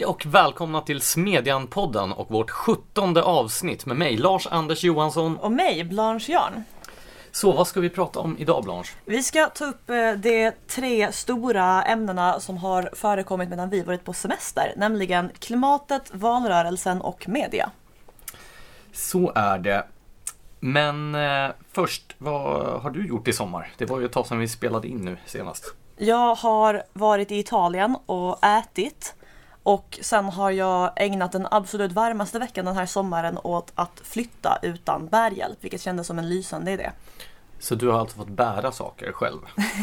[0.00, 5.36] Hej och välkomna till Smedjan-podden och vårt sjuttonde avsnitt med mig, Lars-Anders Johansson.
[5.36, 6.62] Och mig, Blanche Jarn.
[7.30, 8.90] Så vad ska vi prata om idag Blanche?
[9.04, 14.04] Vi ska ta upp eh, de tre stora ämnena som har förekommit medan vi varit
[14.04, 17.70] på semester, nämligen klimatet, valrörelsen och media.
[18.92, 19.86] Så är det.
[20.60, 23.72] Men eh, först, vad har du gjort i sommar?
[23.78, 25.74] Det var ju ett tag sedan vi spelade in nu senast.
[25.96, 29.14] Jag har varit i Italien och ätit.
[29.62, 34.58] Och sen har jag ägnat den absolut varmaste veckan den här sommaren åt att flytta
[34.62, 36.90] utan bärhjälp, vilket kändes som en lysande idé.
[37.58, 39.38] Så du har alltså fått bära saker själv?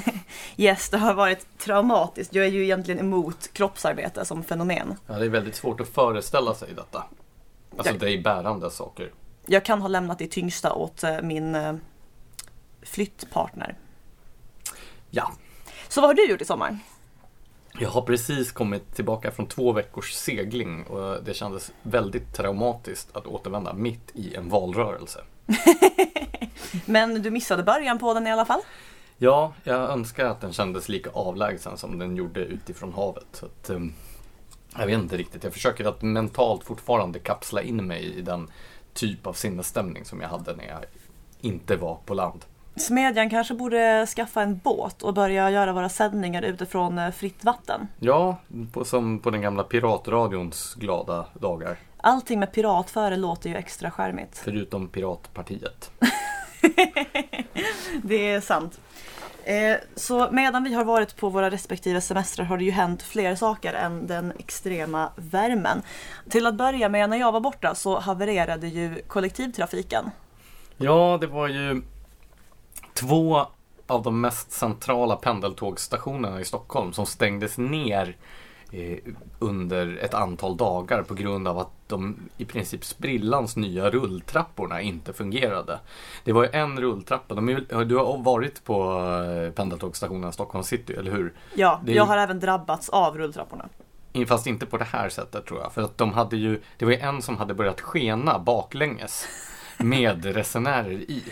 [0.57, 2.35] yes, det har varit traumatiskt.
[2.35, 4.95] Jag är ju egentligen emot kroppsarbete som fenomen.
[5.07, 7.03] Ja, det är väldigt svårt att föreställa sig detta.
[7.77, 9.11] Alltså Jag- dig bärande saker.
[9.45, 11.73] Jag kan ha lämnat det tyngsta åt eh, min eh,
[12.81, 13.75] flyttpartner.
[15.09, 15.31] Ja,
[15.87, 16.79] Så vad har du gjort i sommar?
[17.79, 23.27] Jag har precis kommit tillbaka från två veckors segling och det kändes väldigt traumatiskt att
[23.27, 25.23] återvända mitt i en valrörelse.
[26.85, 28.61] Men du missade början på den i alla fall.
[29.17, 33.27] Ja, jag önskar att den kändes lika avlägsen som den gjorde utifrån havet.
[33.31, 33.93] Så att, ehm,
[34.77, 38.49] jag vet inte riktigt, jag försöker att mentalt fortfarande kapsla in mig i den
[38.93, 40.85] typ av sinnesstämning som jag hade när jag
[41.41, 42.45] inte var på land.
[42.77, 47.87] Smedjan kanske borde skaffa en båt och börja göra våra sändningar utifrån eh, fritt vatten.
[47.99, 48.37] Ja,
[48.73, 51.77] på, som på den gamla piratradions glada dagar.
[51.97, 54.37] Allting med pirat före låter ju extra charmigt.
[54.43, 55.91] Förutom Piratpartiet.
[58.03, 58.79] Det är sant.
[59.43, 63.35] Eh, Så medan vi har varit på våra respektive semestrar har det ju hänt fler
[63.35, 65.81] saker än den extrema värmen.
[66.29, 70.11] Till att börja med, när jag var borta så havererade ju kollektivtrafiken.
[70.77, 71.81] Ja, det var ju
[72.99, 73.45] två
[73.87, 78.15] av de mest centrala pendeltågsstationerna i Stockholm som stängdes ner
[78.71, 78.97] eh,
[79.39, 85.13] under ett antal dagar på grund av att de i princip sprillans nya rulltrapporna inte
[85.13, 85.79] fungerade.
[86.23, 88.99] Det var ju en rulltrappa, är, du har varit på
[89.45, 91.33] eh, pendeltågsstationen Stockholm city, eller hur?
[91.55, 93.69] Ja, är- jag har även drabbats av rulltrapporna.
[94.27, 95.73] Fast inte på det här sättet tror jag.
[95.73, 99.27] För att de hade ju, det var ju en som hade börjat skena baklänges
[99.77, 101.23] med resenärer i.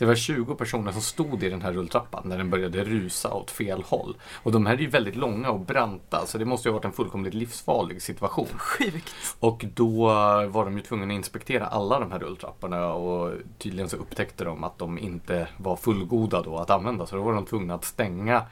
[0.00, 3.50] Det var 20 personer som stod i den här rulltrappan när den började rusa åt
[3.50, 4.16] fel håll.
[4.42, 6.84] Och de här är ju väldigt långa och branta så det måste ju ha varit
[6.84, 8.46] en fullkomligt livsfarlig situation.
[8.58, 9.14] Sjukt.
[9.40, 10.06] Och då
[10.48, 14.64] var de ju tvungna att inspektera alla de här rulltrapporna och tydligen så upptäckte de
[14.64, 17.06] att de inte var fullgoda då att använda.
[17.06, 18.42] Så då var de tvungna att stänga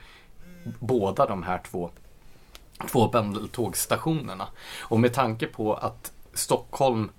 [0.78, 1.90] båda de här två,
[2.90, 4.46] två pendeltågsstationerna.
[4.80, 7.10] Och med tanke på att Stockholm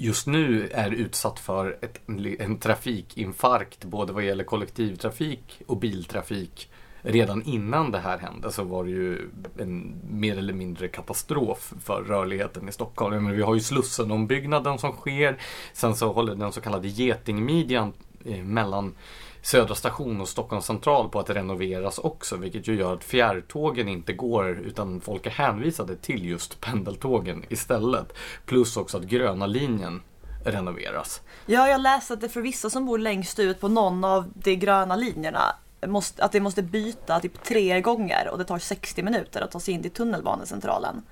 [0.00, 2.00] just nu är utsatt för ett,
[2.38, 6.70] en trafikinfarkt både vad gäller kollektivtrafik och biltrafik
[7.02, 12.02] redan innan det här hände så var det ju en mer eller mindre katastrof för
[12.02, 13.24] rörligheten i Stockholm.
[13.24, 15.38] Men vi har ju Slussenombyggnaden som sker.
[15.72, 17.92] Sen så håller den så kallade getingmidjan
[18.24, 18.94] eh, mellan
[19.42, 24.12] Södra station och Stockholms central på att renoveras också vilket ju gör att fjärrtågen inte
[24.12, 28.12] går utan folk är hänvisade till just pendeltågen istället.
[28.46, 30.02] Plus också att gröna linjen
[30.44, 31.20] renoveras.
[31.46, 34.56] Ja, jag läste att det för vissa som bor längst ut på någon av de
[34.56, 35.54] gröna linjerna
[35.86, 39.60] måste, att det måste byta typ tre gånger och det tar 60 minuter att ta
[39.60, 41.02] sig in till tunnelbanecentralen.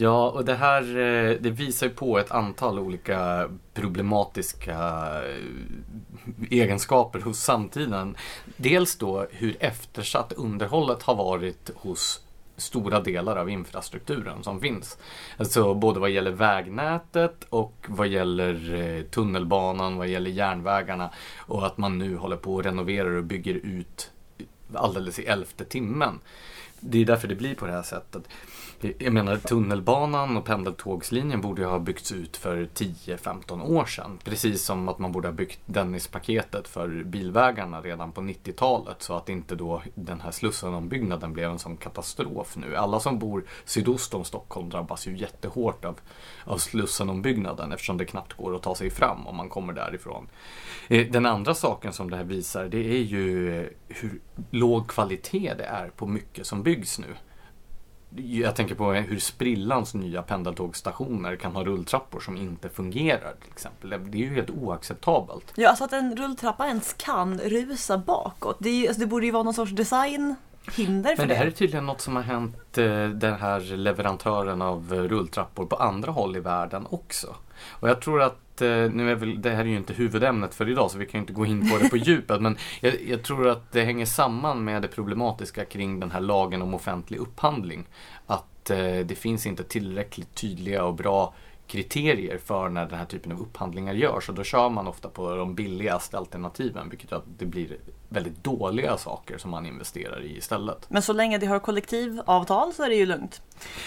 [0.00, 4.74] Ja, och det här eh, det visar ju på ett antal olika problematiska
[5.24, 8.16] eh, egenskaper hos samtiden.
[8.56, 12.20] Dels då hur eftersatt underhållet har varit hos
[12.56, 14.98] stora delar av infrastrukturen som finns.
[15.36, 21.78] Alltså både vad gäller vägnätet och vad gäller eh, tunnelbanan, vad gäller järnvägarna och att
[21.78, 24.10] man nu håller på och renoverar och bygger ut
[24.74, 26.20] alldeles i elfte timmen.
[26.80, 28.22] Det är därför det blir på det här sättet.
[28.80, 34.18] Jag menar tunnelbanan och pendeltågslinjen borde ju ha byggts ut för 10-15 år sedan.
[34.24, 39.28] Precis som att man borde ha byggt Dennispaketet för bilvägarna redan på 90-talet så att
[39.28, 42.76] inte då den här Slussenombyggnaden blev en sån katastrof nu.
[42.76, 46.00] Alla som bor sydost om Stockholm drabbas ju jättehårt av,
[46.44, 50.28] av Slussenombyggnaden eftersom det knappt går att ta sig fram om man kommer därifrån.
[50.88, 54.20] Eh, den andra saken som det här visar det är ju eh, hur
[54.50, 57.14] låg kvalitet det är på mycket som byggs nu.
[58.16, 63.90] Jag tänker på hur sprillans nya pendeltågsstationer kan ha rulltrappor som inte fungerar till exempel.
[63.90, 65.52] Det är ju helt oacceptabelt.
[65.56, 68.56] Ja, alltså att en rulltrappa ens kan rusa bakåt.
[68.60, 71.50] Det, ju- alltså det borde ju vara någon sorts designhinder för Men det här är
[71.50, 71.56] det.
[71.56, 76.40] tydligen något som har hänt eh, den här leverantören av rulltrappor på andra håll i
[76.40, 77.34] världen också.
[77.70, 80.68] Och jag tror att, eh, nu är väl, det här är ju inte huvudämnet för
[80.68, 82.40] idag så vi kan inte gå in på det på djupet.
[82.40, 86.62] Men jag, jag tror att det hänger samman med det problematiska kring den här lagen
[86.62, 87.86] om offentlig upphandling.
[88.26, 91.34] Att att eh, det finns inte tillräckligt tydliga och bra
[91.66, 95.36] kriterier för när den här typen av upphandlingar görs och då kör man ofta på
[95.36, 97.76] de billigaste alternativen vilket gör att det blir
[98.08, 100.86] väldigt dåliga saker som man investerar i istället.
[100.88, 103.42] Men så länge de har kollektivavtal så är det ju lugnt.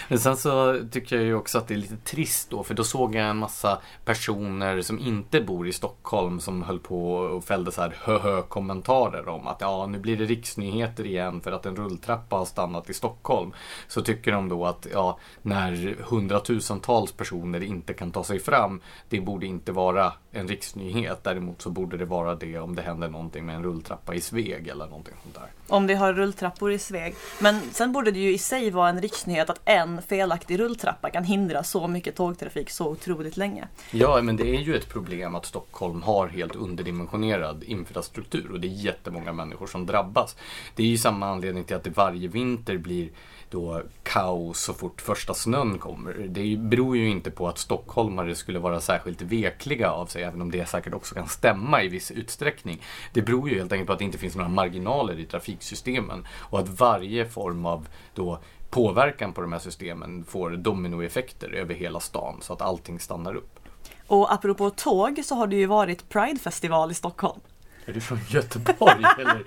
[0.08, 2.84] Men sen så tycker jag ju också att det är lite trist då för då
[2.84, 7.72] såg jag en massa personer som inte bor i Stockholm som höll på och fällde
[7.72, 11.76] så här hö kommentarer om att ja nu blir det riksnyheter igen för att en
[11.76, 13.52] rulltrappa har stannat i Stockholm.
[13.88, 19.20] Så tycker de då att ja när hundratusentals personer inte kan ta sig fram det
[19.20, 21.24] borde inte vara en riksnyhet.
[21.24, 24.68] Däremot så borde det vara det om det händer någonting med en rulltrappa i Sveg
[24.68, 25.48] eller någonting sånt där.
[25.68, 27.14] Om det har rulltrappor i Sveg.
[27.38, 31.24] Men sen borde det ju i sig vara en riksnyhet att en felaktig rulltrappa kan
[31.24, 33.68] hindra så mycket tågtrafik så otroligt länge.
[33.90, 38.68] Ja, men det är ju ett problem att Stockholm har helt underdimensionerad infrastruktur och det
[38.68, 40.36] är jättemånga människor som drabbas.
[40.74, 43.08] Det är ju samma anledning till att det varje vinter blir
[43.52, 46.12] då kaos så fort första snön kommer.
[46.28, 50.50] Det beror ju inte på att stockholmare skulle vara särskilt vekliga av sig, även om
[50.50, 52.82] det säkert också kan stämma i viss utsträckning.
[53.12, 56.58] Det beror ju helt enkelt på att det inte finns några marginaler i trafiksystemen och
[56.58, 58.38] att varje form av då
[58.70, 63.58] påverkan på de här systemen får dominoeffekter över hela stan så att allting stannar upp.
[64.06, 67.40] Och apropå tåg så har det ju varit Pridefestival i Stockholm.
[67.86, 69.42] Är du från Göteborg eller?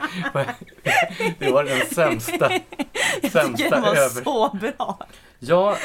[1.39, 2.51] Det var den sämsta.
[3.21, 4.23] Jag tycker den var över...
[4.23, 4.99] så bra.
[5.39, 5.77] Ja,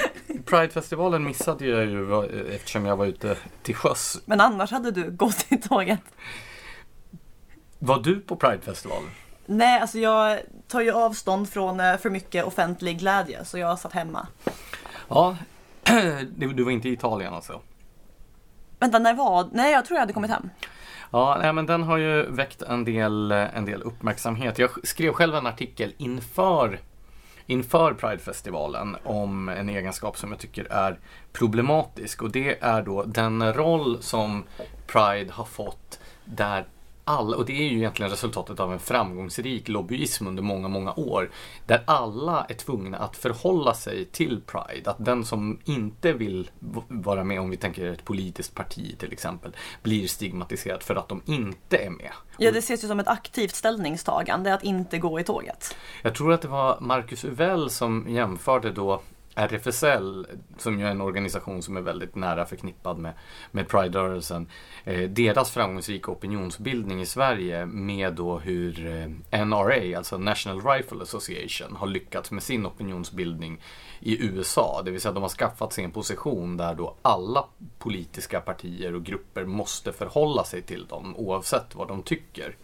[0.44, 4.20] Pridefestivalen missade jag ju eftersom jag var ute till sjöss.
[4.24, 6.00] Men annars hade du gått i tåget.
[7.78, 9.10] Var du på Pridefestivalen?
[9.46, 13.92] Nej, alltså jag tar ju avstånd från eh, för mycket offentlig glädje så jag satt
[13.92, 14.26] hemma.
[15.08, 15.36] Ja,
[16.36, 17.60] du var inte i Italien alltså?
[18.78, 19.48] Vänta, när var?
[19.52, 20.50] Nej, jag tror jag hade kommit hem.
[21.10, 24.58] Ja, nej, men den har ju väckt en del, en del uppmärksamhet.
[24.58, 26.80] Jag skrev själv en artikel inför
[27.46, 30.98] inför Pridefestivalen om en egenskap som jag tycker är
[31.32, 34.44] problematisk och det är då den roll som
[34.86, 36.64] Pride har fått där
[37.10, 41.30] alla, och det är ju egentligen resultatet av en framgångsrik lobbyism under många, många år.
[41.66, 44.90] Där alla är tvungna att förhålla sig till Pride.
[44.90, 46.50] Att den som inte vill
[46.88, 51.22] vara med, om vi tänker ett politiskt parti till exempel, blir stigmatiserad för att de
[51.26, 52.12] inte är med.
[52.38, 55.76] Ja, det ses ju som ett aktivt ställningstagande att inte gå i tåget.
[56.02, 59.02] Jag tror att det var Marcus Uvell som jämförde då
[59.40, 60.26] RFSL,
[60.58, 63.12] som ju är en organisation som är väldigt nära förknippad med,
[63.50, 64.46] med Pride-rörelsen,
[64.84, 68.86] eh, deras framgångsrika opinionsbildning i Sverige med då hur
[69.30, 73.60] eh, NRA, alltså National Rifle Association, har lyckats med sin opinionsbildning
[74.00, 74.82] i USA.
[74.84, 77.44] Det vill säga de har skaffat sig en position där då alla
[77.78, 82.56] politiska partier och grupper måste förhålla sig till dem oavsett vad de tycker.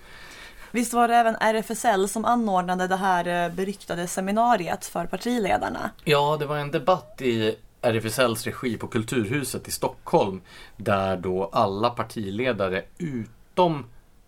[0.76, 5.90] Visst var det även RFSL som anordnade det här eh, beryktade seminariet för partiledarna?
[6.04, 10.40] Ja, det var en debatt i RFSLs regi på Kulturhuset i Stockholm
[10.76, 13.84] där då alla partiledare utom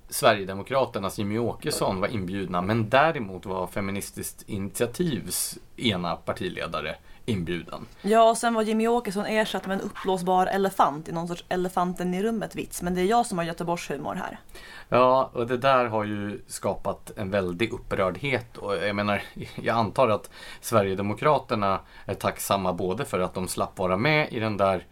[0.09, 6.97] Sverigedemokraternas Jimmy Åkesson var inbjudna men däremot var Feministiskt initiativs ena partiledare
[7.29, 7.87] inbjudan.
[8.03, 12.15] Ja, och sen var Jimmy Åkesson ersatt med en uppblåsbar elefant i någon sorts elefanten
[12.15, 12.83] i rummet-vits.
[12.83, 14.41] Men det är jag som har Göteborgshumor här.
[14.89, 18.57] Ja, och det där har ju skapat en väldig upprördhet.
[18.57, 19.23] Och jag menar,
[19.63, 20.31] jag antar att
[20.61, 24.87] Sverigedemokraterna är tacksamma både för att de slapp vara med i den där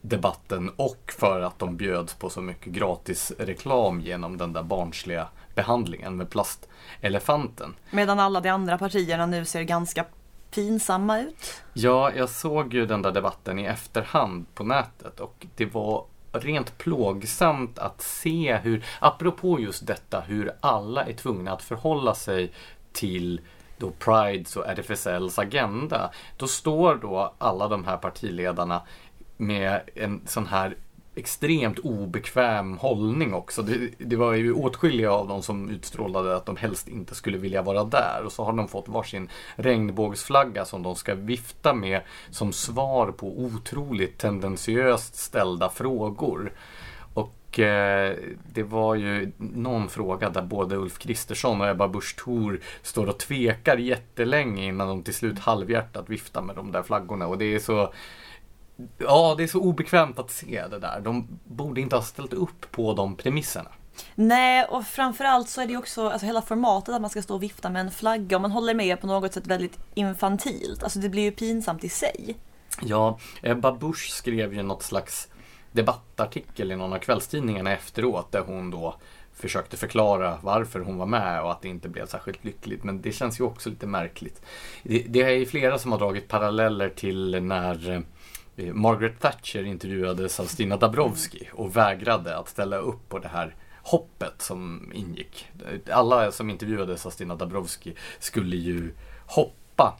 [0.00, 5.28] debatten och för att de bjöds på så mycket gratis reklam genom den där barnsliga
[5.54, 7.74] behandlingen med plastelefanten.
[7.90, 10.04] Medan alla de andra partierna nu ser ganska
[10.50, 11.62] pinsamma ut.
[11.72, 16.78] Ja, jag såg ju den där debatten i efterhand på nätet och det var rent
[16.78, 22.52] plågsamt att se hur, apropå just detta, hur alla är tvungna att förhålla sig
[22.92, 23.40] till
[23.78, 26.10] då Prides och RFSLs agenda.
[26.36, 28.82] Då står då alla de här partiledarna
[29.36, 30.76] med en sån här
[31.14, 33.62] extremt obekväm hållning också.
[33.62, 37.62] Det, det, var ju åtskilliga av dem som utstrålade att de helst inte skulle vilja
[37.62, 38.22] vara där.
[38.24, 42.00] Och så har de fått varsin regnbågsflagga som de ska vifta med
[42.30, 46.52] som svar på otroligt tendentiöst ställda frågor.
[47.50, 48.16] Och eh,
[48.52, 53.18] det var ju någon fråga där både Ulf Kristersson och Ebba Busch Thor står och
[53.18, 57.26] tvekar jättelänge innan de till slut halvhjärtat viftar med de där flaggorna.
[57.26, 57.92] Och det är så
[58.98, 61.00] Ja, det är så obekvämt att se det där.
[61.00, 63.70] De borde inte ha ställt upp på de premisserna.
[64.14, 67.42] Nej, och framförallt så är det också alltså hela formatet att man ska stå och
[67.42, 70.82] vifta med en flagga och man håller med på något sätt väldigt infantilt.
[70.82, 72.36] Alltså det blir ju pinsamt i sig.
[72.82, 75.28] Ja, Ebba Busch skrev ju något slags
[75.72, 78.96] debattartikel i någon av kvällstidningarna efteråt där hon då
[79.34, 82.84] försökte förklara varför hon var med och att det inte blev särskilt lyckligt.
[82.84, 84.42] Men det känns ju också lite märkligt.
[84.82, 88.00] Det, det är flera som har dragit paralleller till när eh,
[88.56, 94.42] Margaret Thatcher intervjuades av Stina Dabrowski och vägrade att ställa upp på det här hoppet
[94.42, 95.48] som ingick.
[95.90, 98.94] Alla som intervjuades av Stina Dabrowski skulle ju
[99.26, 99.98] hoppa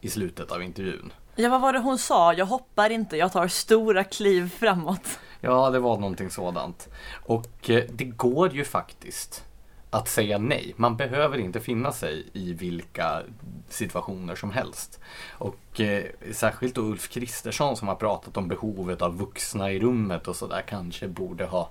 [0.00, 1.12] i slutet av intervjun.
[1.36, 2.34] Ja, vad var det hon sa?
[2.34, 5.18] Jag hoppar inte, jag tar stora kliv framåt.
[5.40, 6.88] Ja, det var någonting sådant.
[7.26, 9.44] Och eh, det går ju faktiskt
[9.90, 10.74] att säga nej.
[10.76, 13.22] Man behöver inte finna sig i vilka
[13.68, 15.00] situationer som helst.
[15.30, 20.28] Och eh, särskilt då Ulf Kristersson som har pratat om behovet av vuxna i rummet
[20.28, 21.70] och sådär kanske borde ha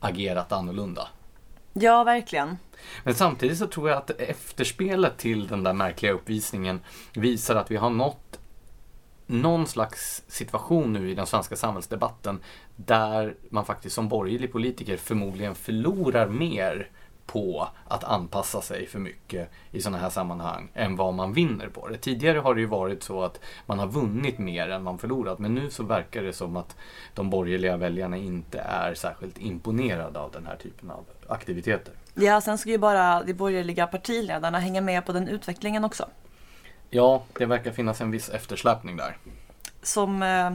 [0.00, 1.08] agerat annorlunda.
[1.72, 2.56] Ja, verkligen.
[3.04, 6.80] Men samtidigt så tror jag att efterspelet till den där märkliga uppvisningen
[7.14, 8.38] visar att vi har nått
[9.26, 12.40] någon slags situation nu i den svenska samhällsdebatten
[12.76, 16.90] där man faktiskt som borgerlig politiker förmodligen förlorar mer
[17.32, 21.88] på att anpassa sig för mycket i sådana här sammanhang än vad man vinner på
[21.88, 21.98] det.
[21.98, 25.54] Tidigare har det ju varit så att man har vunnit mer än man förlorat men
[25.54, 26.76] nu så verkar det som att
[27.14, 31.94] de borgerliga väljarna inte är särskilt imponerade av den här typen av aktiviteter.
[32.14, 36.08] Ja, sen ska ju bara de borgerliga partiledarna hänga med på den utvecklingen också.
[36.90, 39.16] Ja, det verkar finnas en viss eftersläpning där.
[39.82, 40.52] Som eh,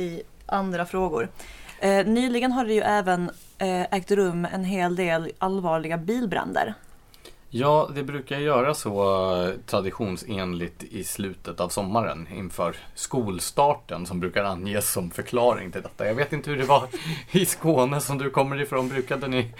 [0.00, 1.28] i andra frågor.
[1.80, 3.30] Eh, nyligen har det ju även
[3.60, 6.74] ägt rum en hel del allvarliga bilbränder.
[7.52, 9.02] Ja, det brukar göra så
[9.42, 16.06] eh, traditionsenligt i slutet av sommaren inför skolstarten som brukar anges som förklaring till detta.
[16.06, 16.88] Jag vet inte hur det var
[17.30, 18.88] i Skåne som du kommer ifrån.
[18.88, 19.54] Brukade ni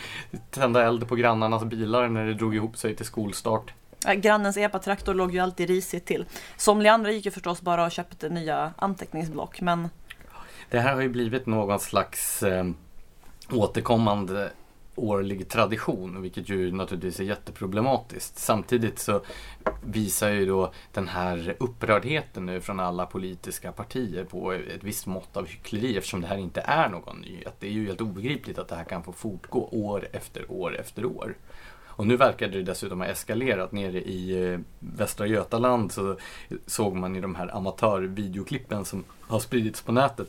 [0.50, 3.74] tända eld på grannarnas bilar när det drog ihop sig till skolstart?
[4.16, 6.24] Grannens epatraktor låg ju alltid risigt till.
[6.56, 9.88] Somliga andra gick ju förstås bara och köpte nya anteckningsblock men
[10.70, 12.64] Det här har ju blivit någon slags eh,
[13.52, 14.50] återkommande
[15.00, 18.38] årlig tradition, vilket ju naturligtvis är jätteproblematiskt.
[18.38, 19.20] Samtidigt så
[19.84, 25.36] visar ju då den här upprördheten nu från alla politiska partier på ett visst mått
[25.36, 27.54] av hyckleri eftersom det här inte är någon nyhet.
[27.58, 31.04] Det är ju helt obegripligt att det här kan få fortgå år efter år efter
[31.04, 31.36] år.
[32.00, 33.72] Och nu verkar det dessutom ha eskalerat.
[33.72, 36.16] Nere i eh, Västra Götaland så
[36.66, 40.28] såg man i de här amatörvideoklippen som har spridits på nätet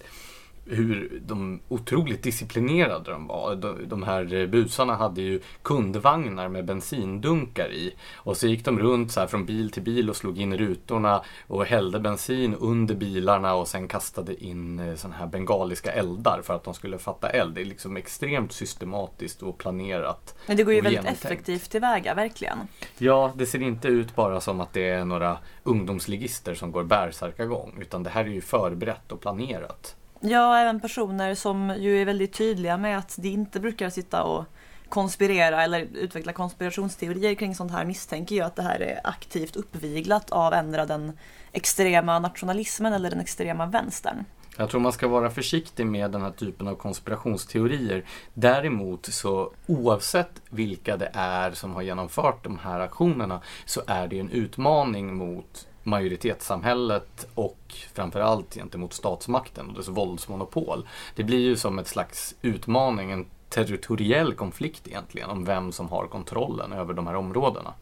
[0.66, 3.56] hur de otroligt disciplinerade de var.
[3.56, 7.96] De, de här busarna hade ju kundvagnar med bensindunkar i.
[8.16, 11.24] Och så gick de runt så här från bil till bil och slog in rutorna
[11.48, 16.54] och hällde bensin under bilarna och sen kastade in eh, sådana här bengaliska eldar för
[16.54, 17.56] att de skulle fatta eld.
[17.56, 20.36] Det är liksom extremt systematiskt och planerat.
[20.48, 22.58] Men det går ju väldigt effektivt tillväga, verkligen.
[22.98, 27.78] Ja, det ser inte ut bara som att det är några ungdomsligister som går bärsärkagång
[27.82, 29.96] utan det här är ju förberett och planerat.
[30.24, 34.46] Ja, även personer som ju är väldigt tydliga med att de inte brukar sitta och
[34.90, 40.32] konspirera eller utveckla konspirationsteorier kring sånt här misstänker ju att det här är aktivt uppviglat
[40.32, 41.18] av ändra den
[41.52, 44.26] extrema nationalismen eller den extrema vänstern.
[44.58, 48.06] Jag tror man ska vara försiktig med den här typen av konspirationsteorier.
[48.34, 54.20] Däremot så oavsett vilka det är som har genomfört de här aktionerna så är det
[54.20, 60.88] en utmaning mot majoritetssamhället och framförallt gentemot statsmakten och dess våldsmonopol.
[61.16, 66.08] Det blir ju som ett slags utmaning, en territoriell konflikt egentligen om vem som har
[66.08, 67.74] kontrollen över de här områdena.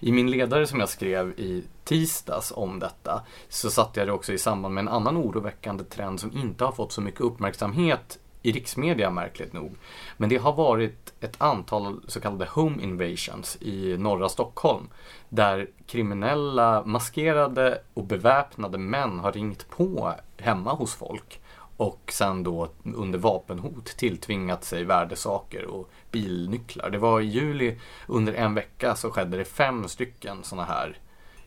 [0.00, 4.32] I min ledare som jag skrev i tisdags om detta så satte jag det också
[4.32, 8.52] i samband med en annan oroväckande trend som inte har fått så mycket uppmärksamhet i
[8.52, 9.76] riksmedia märkligt nog.
[10.16, 14.88] Men det har varit ett antal så kallade home invasions i norra Stockholm.
[15.28, 21.40] Där kriminella, maskerade och beväpnade män har ringt på hemma hos folk.
[21.76, 26.90] Och sen då under vapenhot tilltvingat sig värdesaker och bilnycklar.
[26.90, 30.98] Det var i juli under en vecka så skedde det fem stycken sådana här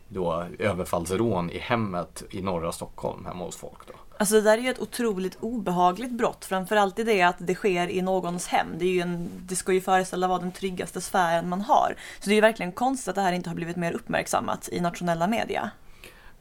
[0.07, 3.87] då överfallsrån i hemmet i norra Stockholm hemma hos folk.
[3.87, 3.93] Då.
[4.19, 6.45] Alltså det där är ju ett otroligt obehagligt brott.
[6.45, 8.67] Framförallt i det att det sker i någons hem.
[8.77, 11.95] Det, är ju en, det ska ju föreställa vara den tryggaste sfären man har.
[12.19, 14.79] Så det är ju verkligen konstigt att det här inte har blivit mer uppmärksammat i
[14.79, 15.71] nationella media.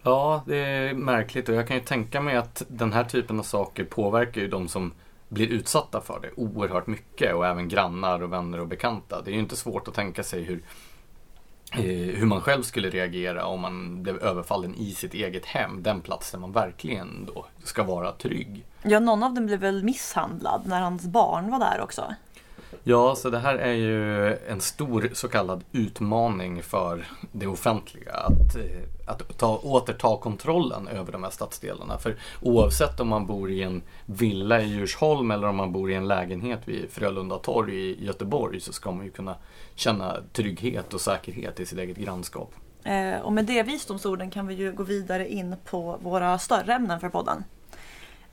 [0.03, 3.43] Ja, det är märkligt och jag kan ju tänka mig att den här typen av
[3.43, 4.93] saker påverkar ju de som
[5.29, 9.23] blir utsatta för det oerhört mycket och även grannar och vänner och bekanta.
[9.23, 10.63] Det är ju inte svårt att tänka sig hur,
[11.73, 16.31] hur man själv skulle reagera om man blev överfallen i sitt eget hem, den plats
[16.31, 18.65] där man verkligen då ska vara trygg.
[18.83, 22.15] Ja, någon av dem blev väl misshandlad när hans barn var där också.
[22.85, 28.13] Ja, så det här är ju en stor så kallad utmaning för det offentliga.
[28.13, 31.99] Att, eh, att ta, återta kontrollen över de här stadsdelarna.
[31.99, 35.95] För oavsett om man bor i en villa i Djursholm eller om man bor i
[35.95, 39.37] en lägenhet vid Frölunda torg i Göteborg så ska man ju kunna
[39.79, 42.55] känna trygghet och säkerhet i sitt eget grannskap.
[42.85, 47.01] Eh, och med det visdomsorden kan vi ju gå vidare in på våra större ämnen
[47.01, 47.45] för podden.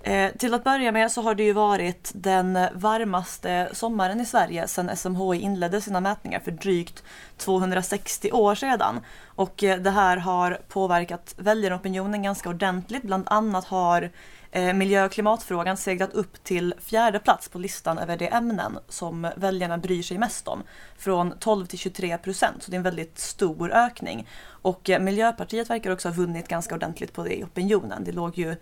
[0.07, 4.67] Eh, till att börja med så har det ju varit den varmaste sommaren i Sverige
[4.67, 7.03] sedan SMHI inledde sina mätningar för drygt
[7.38, 9.00] 260 år sedan.
[9.25, 13.03] Och eh, det här har påverkat väljaropinionen ganska ordentligt.
[13.03, 14.12] Bland annat har
[14.51, 19.31] eh, miljö och klimatfrågan seglat upp till fjärde plats på listan över de ämnen som
[19.35, 20.63] väljarna bryr sig mest om.
[20.97, 24.27] Från 12 till 23 procent, så det är en väldigt stor ökning.
[24.47, 28.03] Och eh, Miljöpartiet verkar också ha vunnit ganska ordentligt på det i opinionen.
[28.03, 28.55] Det låg ju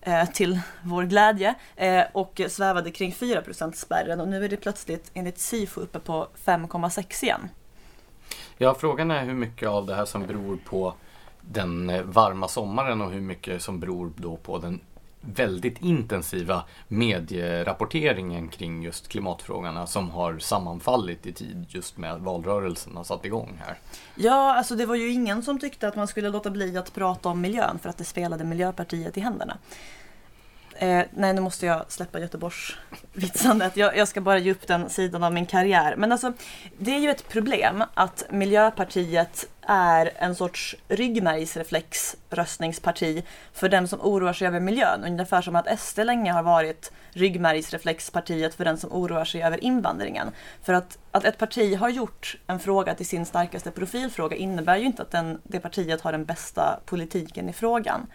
[0.00, 5.10] Eh, till vår glädje eh, och svävade kring 4% spärren och nu är det plötsligt
[5.14, 7.48] enligt SIFO uppe på 5,6 igen.
[8.58, 10.94] Ja, frågan är hur mycket av det här som beror på
[11.40, 14.80] den eh, varma sommaren och hur mycket som beror då på den
[15.20, 22.96] väldigt intensiva medierapporteringen kring just klimatfrågorna som har sammanfallit i tid just med att valrörelsen
[22.96, 23.78] har satt igång här.
[24.14, 27.28] Ja, alltså det var ju ingen som tyckte att man skulle låta bli att prata
[27.28, 29.58] om miljön för att det spelade Miljöpartiet i händerna.
[30.80, 33.76] Eh, nej, nu måste jag släppa Göteborgsvitsandet.
[33.76, 35.94] Jag, jag ska bara ge upp den sidan av min karriär.
[35.96, 36.32] Men alltså,
[36.78, 44.32] det är ju ett problem att Miljöpartiet är en sorts ryggmärgsreflexröstningsparti för den som oroar
[44.32, 45.04] sig över miljön.
[45.04, 50.30] Ungefär som att SD länge har varit ryggmärgsreflexpartiet för den som oroar sig över invandringen.
[50.62, 54.84] För att, att ett parti har gjort en fråga till sin starkaste profilfråga innebär ju
[54.84, 58.06] inte att den, det partiet har den bästa politiken i frågan.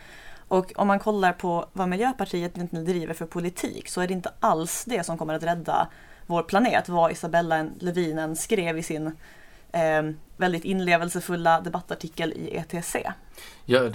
[0.53, 4.31] Och om man kollar på vad Miljöpartiet egentligen driver för politik så är det inte
[4.39, 5.87] alls det som kommer att rädda
[6.25, 9.07] vår planet, vad Isabella Lövinen skrev i sin
[9.71, 10.03] eh,
[10.37, 12.95] väldigt inlevelsefulla debattartikel i ETC.
[13.65, 13.91] Ja,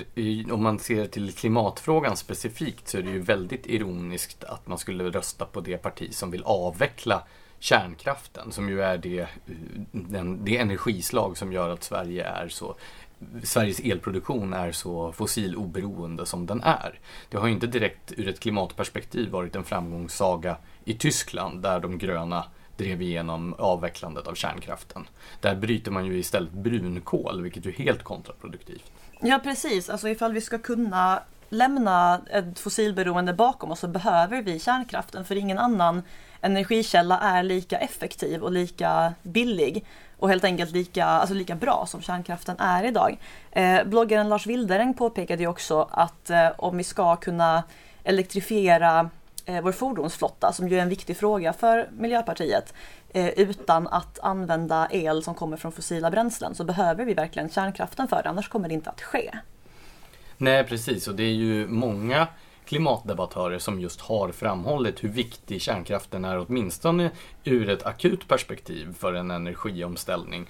[0.51, 5.05] om man ser till klimatfrågan specifikt så är det ju väldigt ironiskt att man skulle
[5.05, 7.23] rösta på det parti som vill avveckla
[7.59, 9.27] kärnkraften som ju är det, eh,
[9.93, 12.77] den, det energislag som gör att Sverige är så
[13.43, 17.01] Sveriges elproduktion är så fossiloberoende som den är.
[17.29, 21.99] Det har ju inte direkt ur ett klimatperspektiv varit en framgångssaga i Tyskland där de
[21.99, 22.45] gröna
[22.77, 25.09] drev igenom avvecklandet av kärnkraften.
[25.41, 28.93] Där bryter man ju istället brunkol, vilket är helt kontraproduktivt.
[29.21, 29.91] Ja, precis.
[29.91, 35.37] Alltså ifall vi ska kunna lämna ett fossilberoende bakom oss så behöver vi kärnkraften för
[35.37, 36.03] ingen annan
[36.41, 39.85] energikälla är lika effektiv och lika billig
[40.19, 43.19] och helt enkelt lika, alltså lika bra som kärnkraften är idag.
[43.51, 47.63] Eh, bloggaren Lars Wildereng påpekade ju också att eh, om vi ska kunna
[48.05, 49.11] elektrifiera
[49.45, 52.75] eh, vår fordonsflotta, som ju är en viktig fråga för Miljöpartiet,
[53.13, 58.09] eh, utan att använda el som kommer från fossila bränslen så behöver vi verkligen kärnkraften
[58.09, 59.31] för det, annars kommer det inte att ske.
[60.37, 62.27] Nej precis och det är ju många
[62.69, 67.11] klimatdebattörer som just har framhållit hur viktig kärnkraften är åtminstone
[67.45, 70.47] ur ett akut perspektiv för en energiomställning.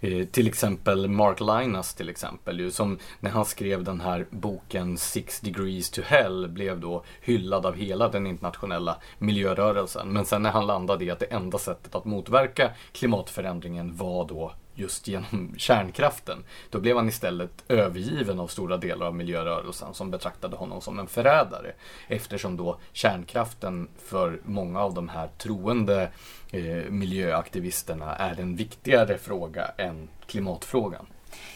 [0.00, 4.98] Eh, till exempel Mark Linas till exempel, ju, som när han skrev den här boken
[4.98, 10.12] Six degrees to hell blev då hyllad av hela den internationella miljörörelsen.
[10.12, 14.52] Men sen när han landade i att det enda sättet att motverka klimatförändringen var då
[14.80, 16.44] just genom kärnkraften.
[16.70, 21.06] Då blev han istället övergiven av stora delar av miljörörelsen som betraktade honom som en
[21.06, 21.72] förrädare.
[22.08, 26.10] Eftersom då kärnkraften för många av de här troende
[26.50, 31.06] eh, miljöaktivisterna är en viktigare fråga än klimatfrågan.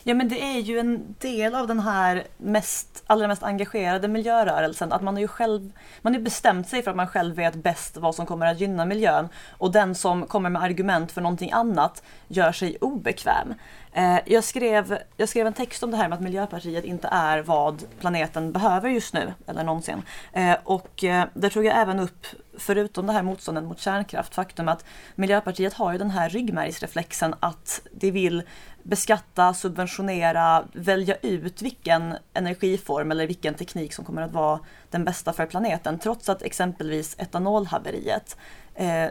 [0.03, 4.93] Ja men det är ju en del av den här mest, allra mest engagerade miljörörelsen
[4.93, 7.97] att man har ju själv, man har bestämt sig för att man själv vet bäst
[7.97, 12.03] vad som kommer att gynna miljön och den som kommer med argument för någonting annat
[12.29, 13.55] gör sig obekväm.
[13.97, 17.39] Eh, jag skrev, jag skrev en text om det här med att Miljöpartiet inte är
[17.39, 20.03] vad planeten behöver just nu, eller någonsin.
[20.33, 22.27] Eh, och eh, där tog jag även upp,
[22.59, 24.85] förutom det här motståndet mot kärnkraft, faktum att
[25.15, 28.43] Miljöpartiet har ju den här ryggmärgsreflexen att de vill
[28.85, 35.33] beskatta, subventionera, välja ut vilken energiform eller vilken teknik som kommer att vara den bästa
[35.33, 35.99] för planeten.
[35.99, 38.37] Trots att exempelvis etanolhaveriet
[38.75, 39.07] eh,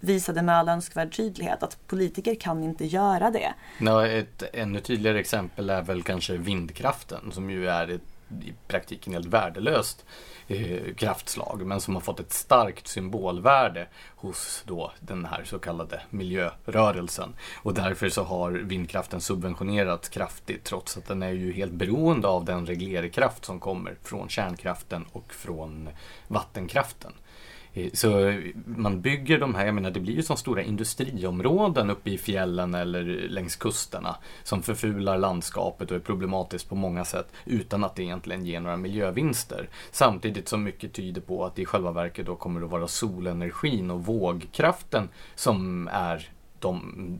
[0.00, 3.54] visade med all önskvärd tydlighet att politiker kan inte göra det.
[3.80, 8.02] Ja, ett ännu tydligare exempel är väl kanske vindkraften som ju är ett,
[8.42, 10.04] i praktiken helt värdelöst
[10.48, 16.00] eh, kraftslag men som har fått ett starkt symbolvärde hos då den här så kallade
[16.10, 17.34] miljörörelsen.
[17.62, 22.44] Och därför så har vindkraften subventionerats kraftigt trots att den är ju helt beroende av
[22.44, 25.88] den reglerkraft som kommer från kärnkraften och från
[26.28, 27.12] vattenkraften.
[27.92, 32.18] Så man bygger de här, jag menar det blir ju som stora industriområden uppe i
[32.18, 37.96] fjällen eller längs kusterna som förfular landskapet och är problematiskt på många sätt utan att
[37.96, 39.68] det egentligen ger några miljövinster.
[39.90, 43.90] Samtidigt som mycket tyder på att det i själva verket då kommer att vara solenergin
[43.90, 47.18] och vågkraften som är de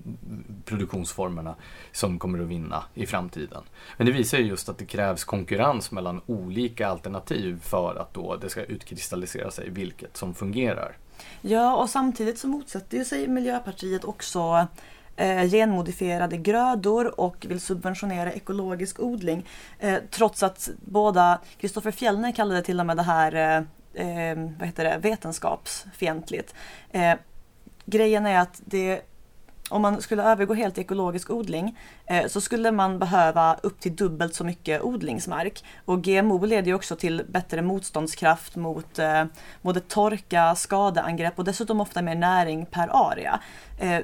[0.64, 1.55] produktionsformerna
[1.92, 3.62] som kommer att vinna i framtiden.
[3.96, 8.37] Men det visar ju just att det krävs konkurrens mellan olika alternativ för att då
[8.37, 10.96] det ska utkristallisera sig vilket som fungerar.
[11.40, 14.66] Ja, och samtidigt så motsätter ju sig Miljöpartiet också
[15.16, 19.46] eh, genmodifierade grödor och vill subventionera ekologisk odling.
[19.79, 23.62] Eh, trots att båda, Kristoffer Fjellner kallade till och med det här eh,
[24.07, 26.55] eh, vad heter det, vetenskapsfientligt.
[26.90, 27.14] Eh,
[27.85, 29.03] grejen är att det
[29.70, 33.96] om man skulle övergå helt till ekologisk odling eh, så skulle man behöva upp till
[33.96, 35.64] dubbelt så mycket odlingsmark.
[35.85, 39.24] Och GMO leder ju också till bättre motståndskraft mot eh,
[39.62, 43.40] både torka, skadeangrepp och dessutom ofta mer näring per area.
[43.79, 44.00] Eh,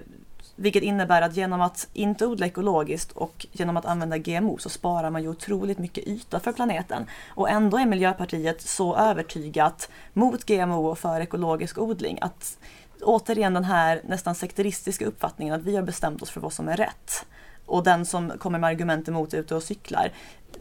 [0.56, 5.10] vilket innebär att genom att inte odla ekologiskt och genom att använda GMO så sparar
[5.10, 7.06] man ju otroligt mycket yta för planeten.
[7.28, 12.58] Och ändå är Miljöpartiet så övertygat mot GMO och för ekologisk odling att
[13.02, 16.76] återigen den här nästan sekteristiska uppfattningen att vi har bestämt oss för vad som är
[16.76, 17.26] rätt.
[17.66, 20.12] Och den som kommer med argument emot är ute och cyklar.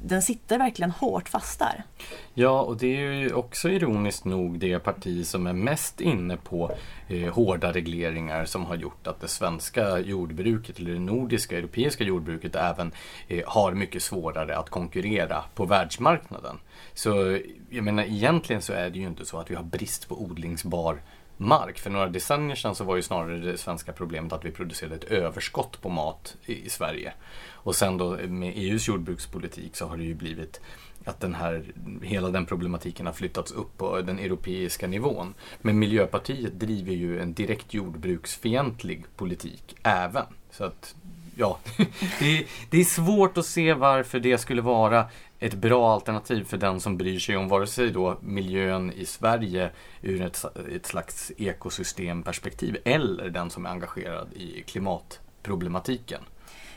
[0.03, 1.83] Den sitter verkligen hårt fast där.
[2.33, 6.71] Ja, och det är ju också ironiskt nog det parti som är mest inne på
[7.07, 12.55] eh, hårda regleringar som har gjort att det svenska jordbruket, eller det nordiska, europeiska jordbruket
[12.55, 12.91] även
[13.27, 16.57] eh, har mycket svårare att konkurrera på världsmarknaden.
[16.93, 20.21] Så jag menar egentligen så är det ju inte så att vi har brist på
[20.21, 21.01] odlingsbar
[21.41, 21.79] mark.
[21.79, 25.03] För några decennier sedan så var ju snarare det svenska problemet att vi producerade ett
[25.03, 27.13] överskott på mat i, Sverige.
[27.51, 30.61] Och sen då med EUs jordbrukspolitik så har det ju blivit
[31.05, 31.63] att den här,
[32.01, 35.33] hela den problematiken har flyttats upp på den europeiska nivån.
[35.61, 40.25] Men Miljöpartiet driver ju en direkt jordbruksfientlig politik även.
[40.51, 40.95] Så att
[41.35, 41.59] ja,
[42.19, 45.05] det, det, är svårt att se varför det skulle vara
[45.41, 49.69] ett bra alternativ för den som bryr sig om vare sig då miljön i Sverige
[50.01, 56.21] ur ett, ett slags ekosystemperspektiv eller den som är engagerad i klimatproblematiken.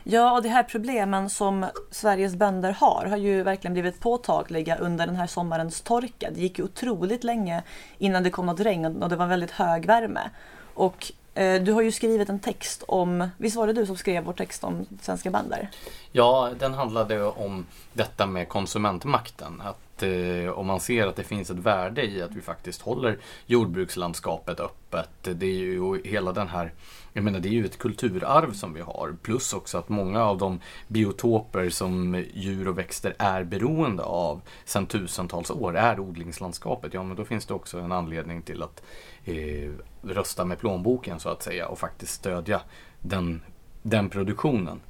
[0.04, 5.06] Ja, och de här problemen som Sveriges bönder har har ju verkligen blivit påtagliga under
[5.06, 6.30] den här sommarens torka.
[6.34, 7.62] Det gick ju otroligt länge
[7.98, 10.30] innan det kom något regn och det var väldigt hög värme.
[10.74, 14.24] Och Eh, du har ju skrivit en text om, visst var det du som skrev
[14.24, 15.70] vår text om svenska bönder?
[16.12, 19.60] Ja, den handlade om detta med konsumentmakten.
[19.60, 23.18] Att eh, om man ser att det finns ett värde i att vi faktiskt håller
[23.46, 25.10] jordbrukslandskapet öppet.
[25.22, 26.72] Det är ju hela den här,
[27.12, 29.16] jag menar det är ju ett kulturarv som vi har.
[29.22, 34.86] Plus också att många av de biotoper som djur och växter är beroende av sedan
[34.86, 36.94] tusentals år är odlingslandskapet.
[36.94, 38.82] Ja, men då finns det också en anledning till att
[39.24, 39.70] eh,
[40.08, 42.60] rösta med plånboken så att säga och faktiskt stödja
[43.00, 43.42] den,
[43.82, 44.80] den produktionen.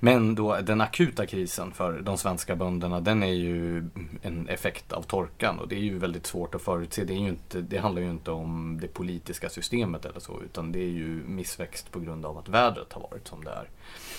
[0.00, 3.84] Men då den akuta krisen för de svenska bönderna den är ju
[4.22, 7.04] en effekt av torkan och det är ju väldigt svårt att förutse.
[7.04, 10.72] Det, är ju inte, det handlar ju inte om det politiska systemet eller så utan
[10.72, 13.68] det är ju missväxt på grund av att vädret har varit som det är.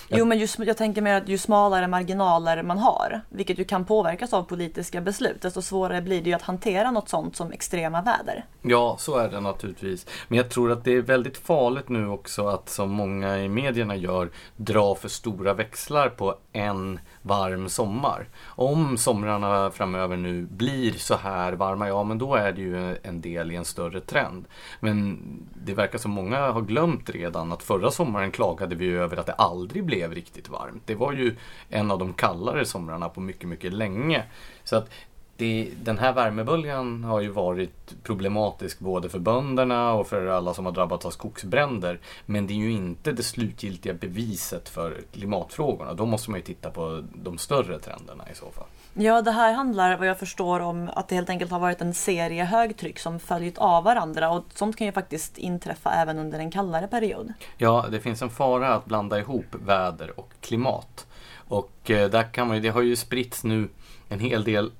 [0.08, 3.84] Jo men just, jag tänker mer att ju smalare marginaler man har, vilket ju kan
[3.84, 8.02] påverkas av politiska beslut, desto svårare blir det ju att hantera något sånt som extrema
[8.02, 8.44] väder.
[8.62, 10.06] Ja, så är det naturligtvis.
[10.28, 13.96] Men jag tror att det är väldigt farligt nu också att som många i medierna
[13.96, 18.28] gör, dra för stora växlar på en varm sommar.
[18.46, 23.20] Om somrarna framöver nu blir så här varma, ja men då är det ju en
[23.20, 24.44] del i en större trend.
[24.80, 25.18] Men
[25.54, 29.32] det verkar som många har glömt redan att förra sommaren klagade vi över att det
[29.32, 30.82] aldrig blev riktigt varmt.
[30.86, 31.36] Det var ju
[31.68, 34.24] en av de kallare somrarna på mycket, mycket länge.
[34.64, 34.90] Så att
[35.36, 40.64] det, den här värmeböljan har ju varit problematisk både för bönderna och för alla som
[40.64, 42.00] har drabbats av skogsbränder.
[42.26, 45.94] Men det är ju inte det slutgiltiga beviset för klimatfrågorna.
[45.94, 48.66] Då måste man ju titta på de större trenderna i så fall.
[48.94, 51.94] Ja, det här handlar vad jag förstår om att det helt enkelt har varit en
[51.94, 56.50] serie högtryck som följt av varandra och sånt kan ju faktiskt inträffa även under en
[56.50, 57.32] kallare period.
[57.58, 61.06] Ja, det finns en fara att blanda ihop väder och klimat.
[61.48, 63.68] Och eh, där kan man det har ju spritts nu
[64.08, 64.70] en hel del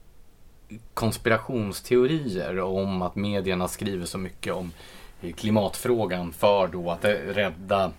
[0.94, 4.72] konspirationsteorier om att medierna skriver så mycket om
[5.22, 7.92] eh, klimatfrågan för då att rädda,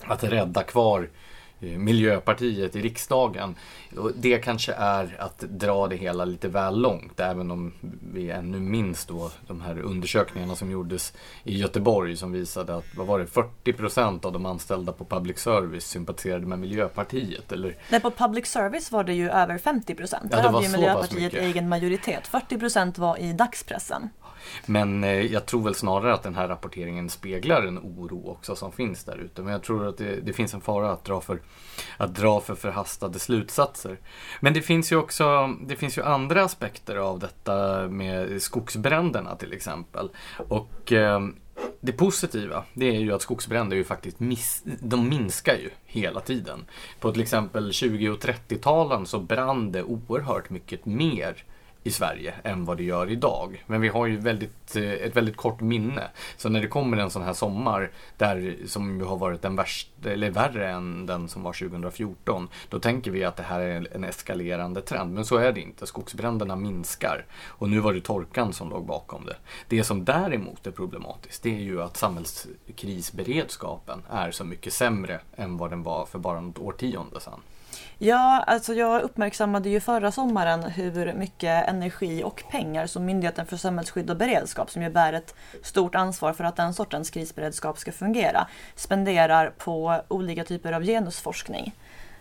[0.00, 1.25] att rädda kvar Eh,
[1.58, 3.54] Miljöpartiet i riksdagen.
[3.96, 7.72] Och det kanske är att dra det hela lite väl långt, även om
[8.12, 11.12] vi ännu minns då de här undersökningarna som gjordes
[11.44, 15.38] i Göteborg som visade att, vad var det, 40 procent av de anställda på public
[15.38, 17.52] service sympatiserade med Miljöpartiet.
[17.52, 17.76] Eller...
[17.90, 20.30] Nej, på public service var det ju över 50 procent.
[20.30, 22.26] Där ja, hade ju Miljöpartiet egen majoritet.
[22.26, 24.08] 40 procent var i dagspressen.
[24.66, 28.72] Men eh, jag tror väl snarare att den här rapporteringen speglar en oro också som
[28.72, 29.42] finns där ute.
[29.42, 31.40] Men jag tror att det, det, finns en fara att dra, för,
[31.96, 33.98] att dra för förhastade slutsatser.
[34.40, 39.52] Men det finns ju också det finns ju andra aspekter av detta med skogsbränderna till
[39.52, 40.08] exempel.
[40.48, 41.20] Och eh,
[41.80, 46.64] det positiva, det är ju att skogsbränder ju faktiskt miss, de minskar ju hela tiden.
[47.00, 51.44] På till exempel 20 och 30-talen så brann det oerhört mycket mer
[51.86, 53.64] i Sverige än vad det gör idag.
[53.66, 56.02] Men vi har ju väldigt, eh, ett väldigt kort minne.
[56.36, 60.10] Så när det kommer en sån här sommar där, som ju har varit den värsta,
[60.10, 64.04] eller värre än den som var 2014, då tänker vi att det här är en
[64.04, 65.14] eskalerande trend.
[65.14, 65.86] Men så är det inte.
[65.86, 67.24] Skogsbränderna minskar.
[67.46, 69.36] Och nu var det torkan som låg bakom det.
[69.68, 75.56] Det som däremot är problematiskt, det är ju att samhällskrisberedskapen är så mycket sämre än
[75.56, 77.40] vad den var för bara något årtionde sedan.
[77.98, 83.56] Ja, alltså jag uppmärksammade ju förra sommaren hur mycket energi och pengar som Myndigheten för
[83.56, 87.92] samhällsskydd och beredskap, som ju bär ett stort ansvar för att den sortens krisberedskap ska
[87.92, 91.74] fungera, spenderar på olika typer av genusforskning.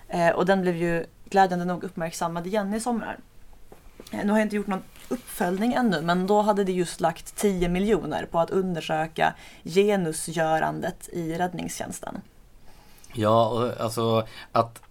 [0.08, 3.18] Eh, och den blev ju glädjande nog uppmärksammad igen i sommar.
[4.12, 7.36] Eh, nu har jag inte gjort någon uppföljning ännu, men då hade det just lagt
[7.36, 12.22] 10 miljoner på att undersöka genusgörandet i räddningstjänsten.
[13.13, 14.85] Ja, alltså att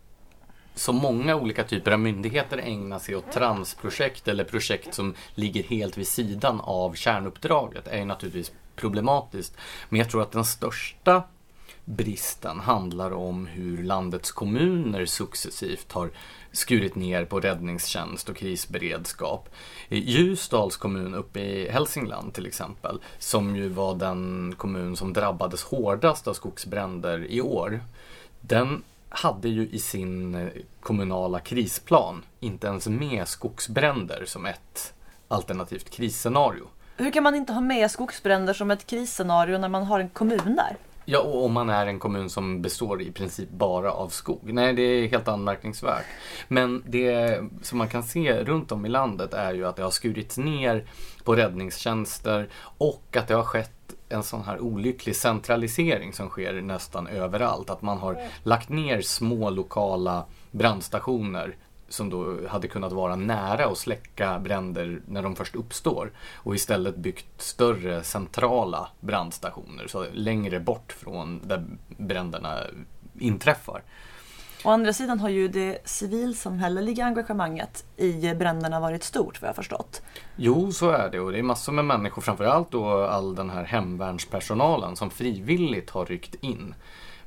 [0.74, 5.98] så många olika typer av myndigheter ägnar sig åt transprojekt eller projekt som ligger helt
[5.98, 9.56] vid sidan av kärnuppdraget är ju naturligtvis problematiskt.
[9.88, 11.22] Men jag tror att den största
[11.84, 16.10] bristen handlar om hur landets kommuner successivt har
[16.52, 19.48] skurit ner på räddningstjänst och krisberedskap.
[19.88, 26.28] Ljusdals kommun uppe i Hälsingland till exempel, som ju var den kommun som drabbades hårdast
[26.28, 27.80] av skogsbränder i år.
[28.40, 28.82] Den
[29.14, 30.48] hade ju i sin eh,
[30.80, 34.94] kommunala krisplan inte ens med skogsbränder som ett
[35.28, 36.64] alternativt krisscenario.
[36.96, 40.56] Hur kan man inte ha med skogsbränder som ett krisscenario när man har en kommun
[40.56, 40.76] där?
[41.04, 44.52] Ja, och om man är en kommun som består i princip bara av skog.
[44.52, 46.04] Nej, det är helt anmärkningsvärt.
[46.48, 49.90] Men det som man kan se runt om i landet är ju att det har
[49.90, 50.84] skurits ner
[51.24, 52.48] på räddningstjänster
[52.78, 57.70] och att det har skett en sån här olycklig centralisering som sker nästan överallt.
[57.70, 61.56] Att man har lagt ner små lokala brandstationer
[61.88, 66.96] som då hade kunnat vara nära och släcka bränder när de först uppstår och istället
[66.96, 72.60] byggt större centrala brandstationer, så längre bort från där bränderna
[73.18, 73.82] inträffar.
[74.64, 80.02] Å andra sidan har ju det civilsamhälleliga engagemanget i bränderna varit stort vad jag förstått.
[80.36, 83.64] Jo, så är det och det är massor med människor, framförallt då all den här
[83.64, 86.74] hemvärnspersonalen som frivilligt har ryckt in.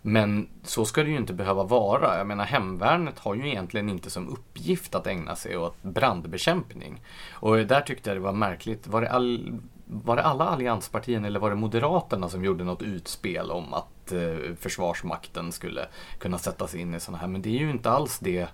[0.02, 2.18] Men så ska det ju inte behöva vara.
[2.18, 7.02] Jag menar hemvärnet har ju egentligen inte som uppgift att ägna sig åt brandbekämpning.
[7.32, 8.88] Och där tyckte jag det var märkligt.
[8.88, 13.52] Var det, all, var det alla allianspartierna eller var det Moderaterna som gjorde något utspel
[13.52, 15.88] om att eh, Försvarsmakten skulle
[16.20, 17.28] kunna sätta sig in i sådana här.
[17.28, 18.48] Men det är ju inte alls det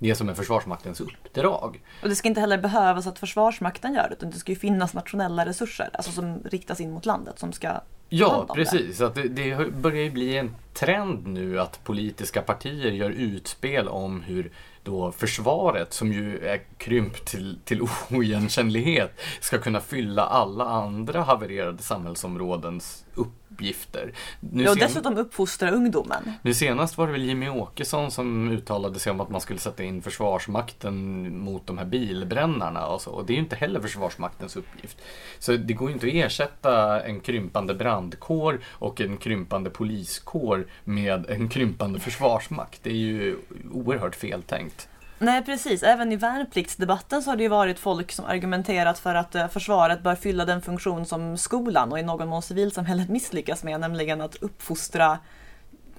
[0.00, 1.82] det som är Försvarsmaktens uppdrag.
[2.02, 4.94] Och det ska inte heller behövas att Försvarsmakten gör det, utan det ska ju finnas
[4.94, 7.80] nationella resurser alltså som riktas in mot landet som ska
[8.12, 8.98] Ja, precis.
[8.98, 9.06] Det.
[9.06, 14.20] Att det, det börjar ju bli en trend nu att politiska partier gör utspel om
[14.20, 21.22] hur då försvaret, som ju är krympt till, till oigenkännlighet, ska kunna fylla alla andra
[21.22, 24.12] havererade samhällsområdens uppgifter.
[24.40, 26.32] Nu ja, och dessutom uppfostra ungdomen.
[26.42, 29.82] Nu senast var det väl Jimmy Åkesson som uttalade sig om att man skulle sätta
[29.82, 33.10] in Försvarsmakten mot de här bilbrännarna och så.
[33.10, 34.98] Och det är ju inte heller Försvarsmaktens uppgift.
[35.38, 41.30] Så det går ju inte att ersätta en krympande brandkår och en krympande poliskår med
[41.30, 42.80] en krympande försvarsmakt.
[42.82, 43.36] Det är ju
[43.72, 44.88] oerhört feltänkt.
[45.22, 49.34] Nej precis, även i värnpliktsdebatten så har det ju varit folk som argumenterat för att
[49.34, 53.80] eh, försvaret bör fylla den funktion som skolan och i någon mån civilsamhället misslyckas med,
[53.80, 55.18] nämligen att uppfostra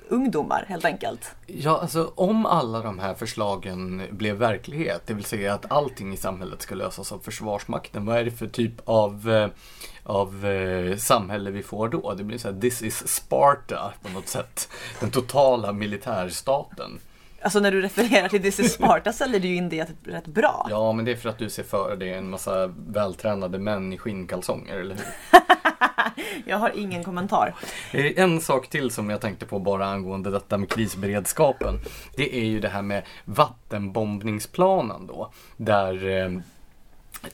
[0.08, 1.36] ungdomar helt enkelt.
[1.48, 6.18] Ja, alltså om alla de här förslagen blev verklighet, det vill säga att allting i
[6.18, 9.48] samhället ska lösas av Försvarsmakten, vad är det för typ av, eh,
[10.04, 12.14] av eh, samhälle vi får då?
[12.14, 14.70] Det blir så här, this is Sparta på något sätt.
[15.00, 17.00] Den totala militärstaten.
[17.44, 20.68] Alltså när du refererar till is Sparta säljer du ju in det rätt bra.
[20.70, 23.98] Ja, men det är för att du ser för dig en massa vältränade män i
[23.98, 25.06] skinnkalsonger, eller hur?
[26.46, 27.56] jag har ingen kommentar.
[27.92, 31.80] En sak till som jag tänkte på bara angående detta med krisberedskapen.
[32.16, 35.32] Det är ju det här med vattenbombningsplanen då.
[35.58, 36.42] Där eh,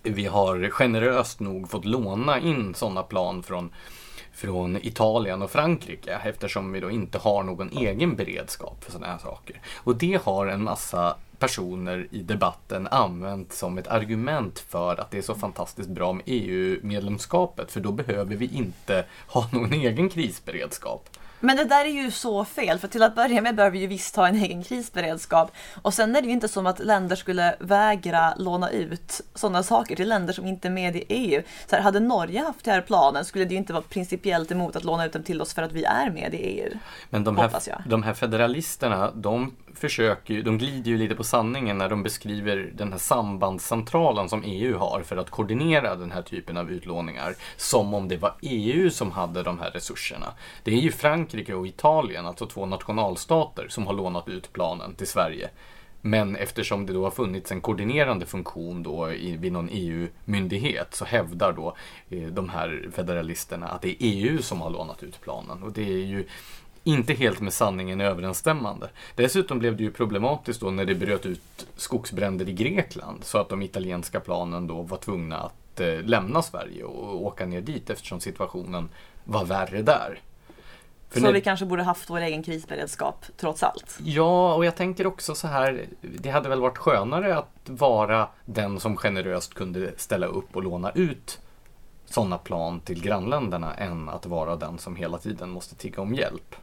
[0.03, 3.73] vi har generöst nog fått låna in sådana plan från
[4.37, 9.17] från Italien och Frankrike eftersom vi då inte har någon egen beredskap för sådana här
[9.17, 9.61] saker.
[9.75, 15.17] Och det har en massa personer i debatten använt som ett argument för att det
[15.17, 21.09] är så fantastiskt bra med EU-medlemskapet för då behöver vi inte ha någon egen krisberedskap.
[21.39, 23.87] Men det där är ju så fel, för till att börja med behöver vi ju
[23.87, 25.51] visst ha en egen krisberedskap.
[25.81, 29.95] Och sen är det ju inte som att länder skulle vägra låna ut sådana saker
[29.95, 31.41] till länder som inte är med i EU.
[31.69, 34.75] Så här, hade Norge haft den här planen skulle det ju inte vara principiellt emot
[34.75, 36.77] att låna ut den till oss för att vi är med i EU.
[37.09, 37.51] Men de här,
[37.85, 42.71] de här federalisterna, de försöker ju, de glider ju lite på sanningen när de beskriver
[42.73, 47.35] den här sambandscentralen som EU har för att koordinera den här typen av utlåningar.
[47.57, 50.33] Som om det var EU som hade de här resurserna.
[50.63, 55.07] Det är ju Frankrike och Italien, alltså två nationalstater, som har lånat ut planen till
[55.07, 55.49] Sverige.
[56.01, 61.05] Men eftersom det då har funnits en koordinerande funktion då i, vid någon EU-myndighet så
[61.05, 61.75] hävdar då
[62.09, 65.63] eh, de här federalisterna att det är EU som har lånat ut planen.
[65.63, 66.27] Och det är ju
[66.87, 68.89] inte helt med sanningen överensstämmande.
[69.15, 73.49] Dessutom blev det ju problematiskt då när det bröt ut skogsbränder i Grekland så att
[73.49, 78.19] de italienska planen då var tvungna att eh, lämna Sverige och åka ner dit eftersom
[78.19, 78.89] situationen
[79.23, 80.19] var värre där.
[81.09, 81.33] För så när...
[81.33, 83.99] vi kanske borde haft vår egen krisberedskap trots allt?
[84.03, 85.85] Ja, och jag tänker också så här.
[86.01, 90.91] Det hade väl varit skönare att vara den som generöst kunde ställa upp och låna
[90.91, 91.39] ut
[92.05, 96.55] sådana plan till grannländerna än att vara den som hela tiden måste tigga om hjälp.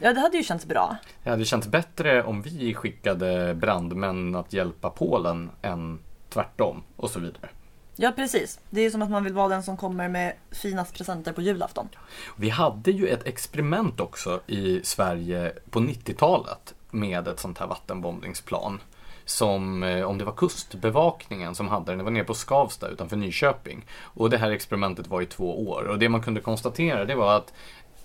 [0.00, 0.96] Ja, det hade ju känts bra.
[1.24, 7.20] Det hade känts bättre om vi skickade brandmän att hjälpa Polen än tvärtom och så
[7.20, 7.48] vidare.
[7.96, 8.60] Ja, precis.
[8.70, 11.88] Det är som att man vill vara den som kommer med finast presenter på julafton.
[12.36, 18.80] Vi hade ju ett experiment också i Sverige på 90-talet med ett sånt här vattenbombningsplan.
[19.24, 23.16] Som, eh, om det var kustbevakningen som hade den, det var nere på Skavsta utanför
[23.16, 23.86] Nyköping.
[24.02, 27.36] Och det här experimentet var i två år och det man kunde konstatera det var
[27.36, 27.52] att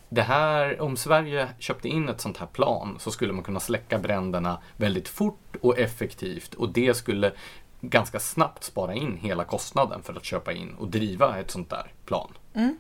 [0.10, 4.00] det här, om Sverige köpte in ett sånt här plan så skulle man kunna släcka
[4.00, 7.32] bränderna väldigt fort och effektivt och det skulle
[7.82, 11.92] ganska snabbt spara in hela kostnaden för att köpa in och driva ett sånt där
[12.06, 12.32] plan.
[12.54, 12.78] Mm.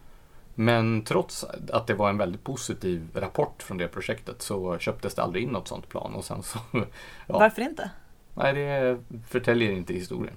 [0.56, 5.24] Men trots att det var en väldigt positiv rapport från det projektet så köptes det
[5.24, 6.16] aldrig in något sånt plan.
[6.16, 6.84] Och sen så, ja.
[7.28, 7.90] Varför inte?
[8.34, 10.36] Nej, det förtäljer inte historien.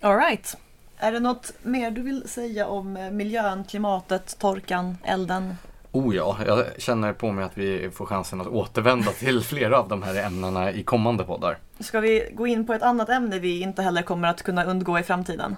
[0.00, 0.56] Alright.
[0.96, 5.54] Är det något mer du vill säga om miljön, klimatet, torkan, elden?
[5.92, 9.88] Oh ja, jag känner på mig att vi får chansen att återvända till flera av
[9.88, 11.58] de här ämnena i kommande poddar.
[11.78, 14.98] Ska vi gå in på ett annat ämne vi inte heller kommer att kunna undgå
[14.98, 15.56] i framtiden?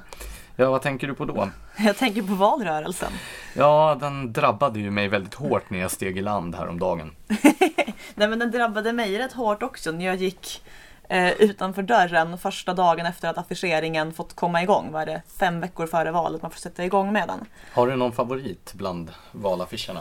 [0.57, 1.51] Ja, vad tänker du på då?
[1.79, 3.12] Jag tänker på valrörelsen.
[3.57, 7.11] Ja, den drabbade ju mig väldigt hårt när jag steg i land häromdagen.
[8.14, 10.62] Nej, men den drabbade mig rätt hårt också när jag gick
[11.09, 14.92] eh, utanför dörren första dagen efter att affischeringen fått komma igång.
[14.92, 17.47] Var det fem veckor före valet man får sätta igång med den.
[17.73, 20.01] Har du någon favorit bland valaffischerna?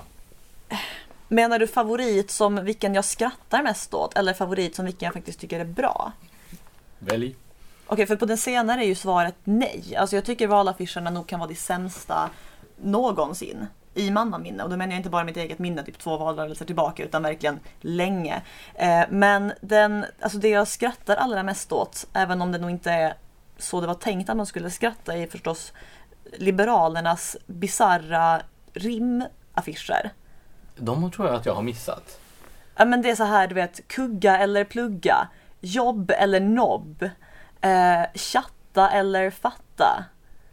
[1.27, 5.39] Menar du favorit som vilken jag skrattar mest åt eller favorit som vilken jag faktiskt
[5.39, 6.11] tycker är bra?
[6.99, 7.35] Välj.
[7.87, 9.95] Okej, för på den senare är ju svaret nej.
[9.97, 12.29] Alltså jag tycker valaffischerna nog kan vara det sämsta
[12.81, 14.63] någonsin i mannaminne.
[14.63, 17.59] Och då menar jag inte bara mitt eget minne, typ två valrörelser tillbaka, utan verkligen
[17.81, 18.41] länge.
[18.75, 22.91] Eh, men den, alltså det jag skrattar allra mest åt, även om det nog inte
[22.91, 23.13] är
[23.57, 25.73] så det var tänkt att man skulle skratta, är förstås
[26.37, 28.41] Liberalernas bizarra
[28.73, 30.11] rimaffischer.
[30.75, 32.19] De tror jag att jag har missat.
[32.75, 35.27] Ja men det är så här, du vet, kugga eller plugga,
[35.59, 37.09] jobb eller nobb,
[37.61, 40.05] eh, chatta eller fatta,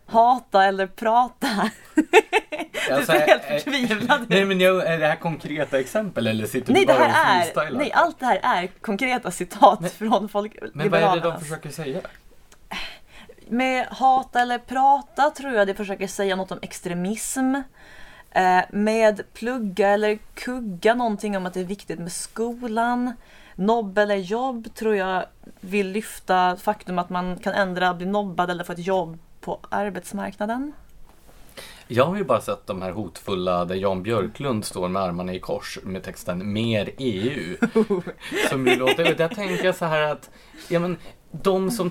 [0.07, 1.70] hata eller prata.
[2.98, 4.28] du ser helt förtvivlad ut.
[4.28, 7.40] Nej men jag, är det här konkreta exempel eller sitter nej, du bara det här
[7.40, 7.78] och freestylar?
[7.78, 11.40] Nej, allt det här är konkreta citat men, från folk, Men vad är det de
[11.40, 12.00] försöker säga?
[13.48, 17.54] Med hata eller prata tror jag de försöker säga något om extremism.
[18.30, 23.12] Eh, med plugga eller kugga någonting om att det är viktigt med skolan.
[23.54, 25.24] Nobb eller jobb tror jag
[25.60, 30.72] vill lyfta faktum att man kan ändra, bli nobbad eller få ett jobb på arbetsmarknaden.
[31.88, 35.40] Jag har ju bara sett de här hotfulla där Jan Björklund står med armarna i
[35.40, 37.56] kors med texten Mer EU.
[38.50, 40.30] som ju låter, där tänker jag så här att,
[40.68, 40.96] ja men
[41.30, 41.90] de som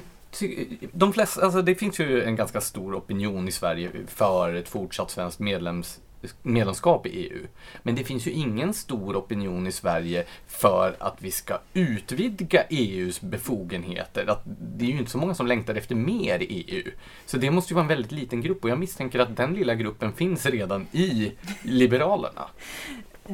[0.92, 5.12] de flesta, alltså det finns ju en ganska stor opinion i Sverige för ett fortsatt
[5.12, 6.00] svenskt medlems,
[6.42, 7.48] medlemskap i EU.
[7.84, 13.22] Men det finns ju ingen stor opinion i Sverige för att vi ska utvidga EUs
[13.22, 14.30] befogenheter.
[14.30, 16.92] Att det är ju inte så många som längtar efter mer EU.
[17.26, 19.76] Så det måste ju vara en väldigt liten grupp och jag misstänker att den lilla
[19.76, 21.32] gruppen finns redan i
[21.64, 22.48] Liberalerna.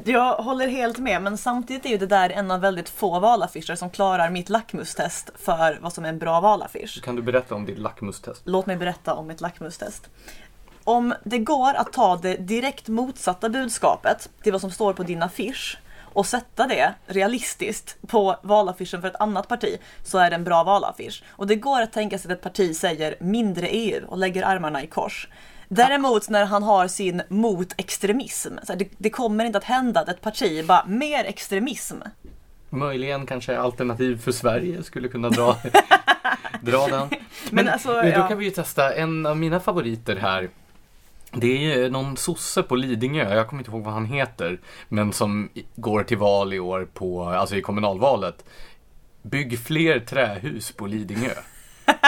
[0.06, 3.76] Jag håller helt med, men samtidigt är ju det där en av väldigt få valaffischer
[3.76, 7.02] som klarar mitt lackmustest för vad som är en bra valaffisch.
[7.04, 8.42] Kan du berätta om ditt lackmustest?
[8.46, 10.10] Låt mig berätta om mitt lackmustest.
[10.84, 15.24] Om det går att ta det direkt motsatta budskapet till vad som står på din
[15.24, 15.78] affisch
[16.14, 20.64] och sätta det realistiskt på valaffischen för ett annat parti så är det en bra
[20.64, 21.24] valaffisch.
[21.30, 24.84] Och det går att tänka sig att ett parti säger mindre EU och lägger armarna
[24.84, 25.28] i kors.
[25.68, 30.22] Däremot när han har sin mot extremism, det, det kommer inte att hända att ett
[30.22, 31.96] parti bara mer extremism.
[32.70, 35.58] Möjligen kanske Alternativ för Sverige skulle kunna dra,
[36.62, 37.08] dra den.
[37.10, 37.20] Men,
[37.52, 38.28] Men alltså, då ja.
[38.28, 40.50] kan vi ju testa en av mina favoriter här.
[41.36, 44.60] Det är någon sosse på Lidingö, jag kommer inte ihåg vad han heter,
[44.90, 48.46] men som går till val i år på, alltså i kommunalvalet.
[49.22, 51.34] Bygg fler trähus på Lidingö.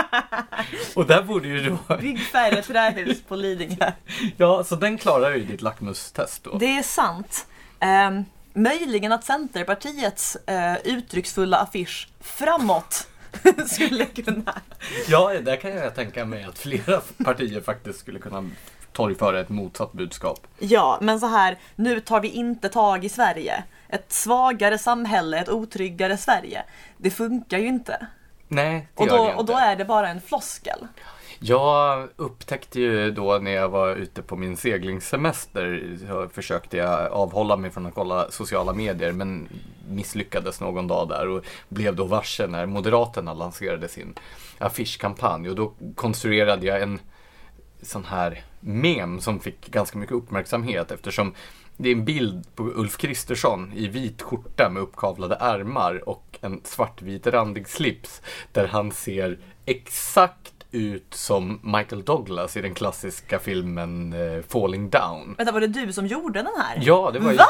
[0.96, 3.92] Och där borde ju då, Bygg färre trähus på Lidingö.
[4.38, 6.58] ja så den klarar ju ditt lackmustest då.
[6.58, 7.48] Det är sant.
[7.80, 13.08] Ehm, möjligen att Centerpartiets eh, uttrycksfulla affisch framåt
[13.68, 14.62] skulle kunna...
[15.08, 18.50] Ja, där kan jag tänka mig att flera partier faktiskt skulle kunna
[18.96, 20.48] torgföra ett motsatt budskap.
[20.60, 23.64] Ja, men så här, nu tar vi inte tag i Sverige.
[23.90, 26.64] Ett svagare samhälle, ett otryggare Sverige.
[26.98, 28.08] Det funkar ju inte.
[28.48, 29.64] Nej, det Och gör då, det och då inte.
[29.66, 30.88] är det bara en floskel.
[31.40, 37.58] Jag upptäckte ju då när jag var ute på min seglingssemester så försökte jag avhålla
[37.58, 39.48] mig från att kolla sociala medier men
[39.90, 44.14] misslyckades någon dag där och blev då varse när Moderaterna lanserade sin
[44.58, 47.00] affischkampanj och då konstruerade jag en
[47.82, 51.34] sån här mem som fick ganska mycket uppmärksamhet eftersom
[51.78, 56.62] det är en bild på Ulf Kristersson i vit skjorta med uppkavlade ärmar och en
[56.64, 64.14] svartvit randig slips där han ser exakt ut som Michael Douglas i den klassiska filmen
[64.14, 65.36] eh, Falling Down.
[65.38, 66.80] Vänta, var det du som gjorde den här?
[66.82, 67.38] Ja, det var ju...
[67.38, 67.46] Va?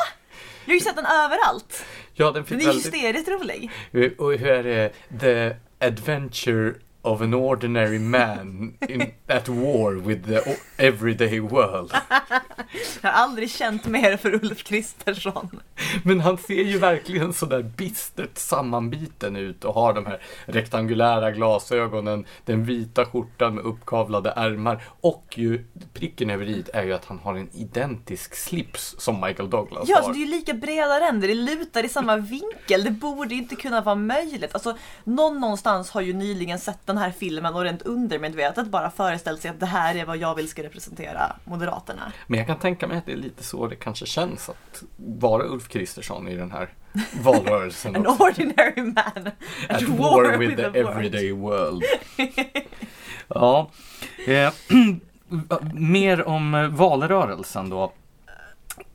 [0.65, 1.85] Jag har ju sett den överallt.
[2.13, 2.85] Ja, den Den är väldigt...
[2.93, 3.71] hysteriskt rolig.
[4.17, 4.91] Och hur är det?
[5.19, 5.55] The
[5.85, 6.73] adventure
[7.05, 11.91] of an ordinary man in, at war with the everyday world.
[13.01, 15.59] Jag har aldrig känt mer för Ulf Kristersson.
[16.03, 22.25] Men han ser ju verkligen sådär bistert sammanbiten ut och har de här rektangulära glasögonen,
[22.45, 27.19] den vita skjortan med uppkavlade ärmar och ju pricken över i är ju att han
[27.19, 30.03] har en identisk slips som Michael Douglas Ja, har.
[30.03, 32.83] så det är ju lika breda ränder, det lutar i samma vinkel.
[32.83, 34.53] Det borde inte kunna vara möjligt.
[34.53, 39.41] Alltså, någon någonstans har ju nyligen sett den här filmen och rent undermedvetet bara föreställt
[39.41, 42.11] sig att det här är vad jag vill ska representera Moderaterna.
[42.27, 45.43] Men jag kan tänka mig att det är lite så det kanske känns att vara
[45.43, 46.69] Ulf Kristersson i den här
[47.23, 47.95] valrörelsen.
[47.95, 48.23] An också.
[48.23, 49.29] ordinary man
[49.69, 51.83] At war with the everyday world.
[53.27, 53.69] ja.
[54.27, 54.51] Eh,
[55.73, 57.91] mer om eh, valrörelsen då.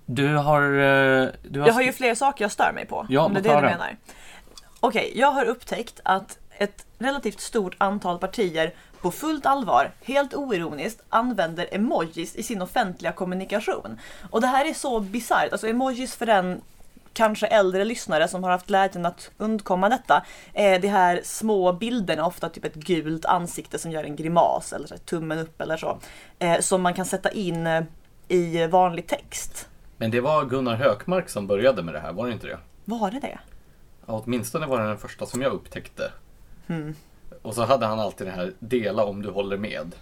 [0.07, 0.63] Du har...
[0.63, 3.07] eh, Du har Jag har ju fler saker jag stör mig på.
[3.09, 3.97] Ja, om det är det du menar.
[4.81, 11.03] Okej, jag har upptäckt att ett relativt stort antal partier på fullt allvar, helt oironiskt,
[11.09, 13.99] använder emojis i sin offentliga kommunikation.
[14.31, 15.53] Och det här är så bisarrt.
[15.53, 16.61] Alltså emojis för den
[17.13, 20.25] kanske äldre lyssnare som har haft glädjen att undkomma detta.
[20.53, 24.87] är de här små bilderna, ofta typ ett gult ansikte som gör en grimas eller
[24.87, 25.99] tummen upp eller så.
[26.39, 27.83] Eh, som man kan sätta in eh,
[28.29, 29.69] i vanlig text.
[29.97, 32.59] Men det var Gunnar Hökmark som började med det här, var det inte det?
[32.85, 33.39] Var det det?
[34.07, 36.13] Ja, åtminstone var det den första som jag upptäckte.
[36.67, 36.95] Hmm.
[37.43, 39.95] Och så hade han alltid det här dela om du håller med.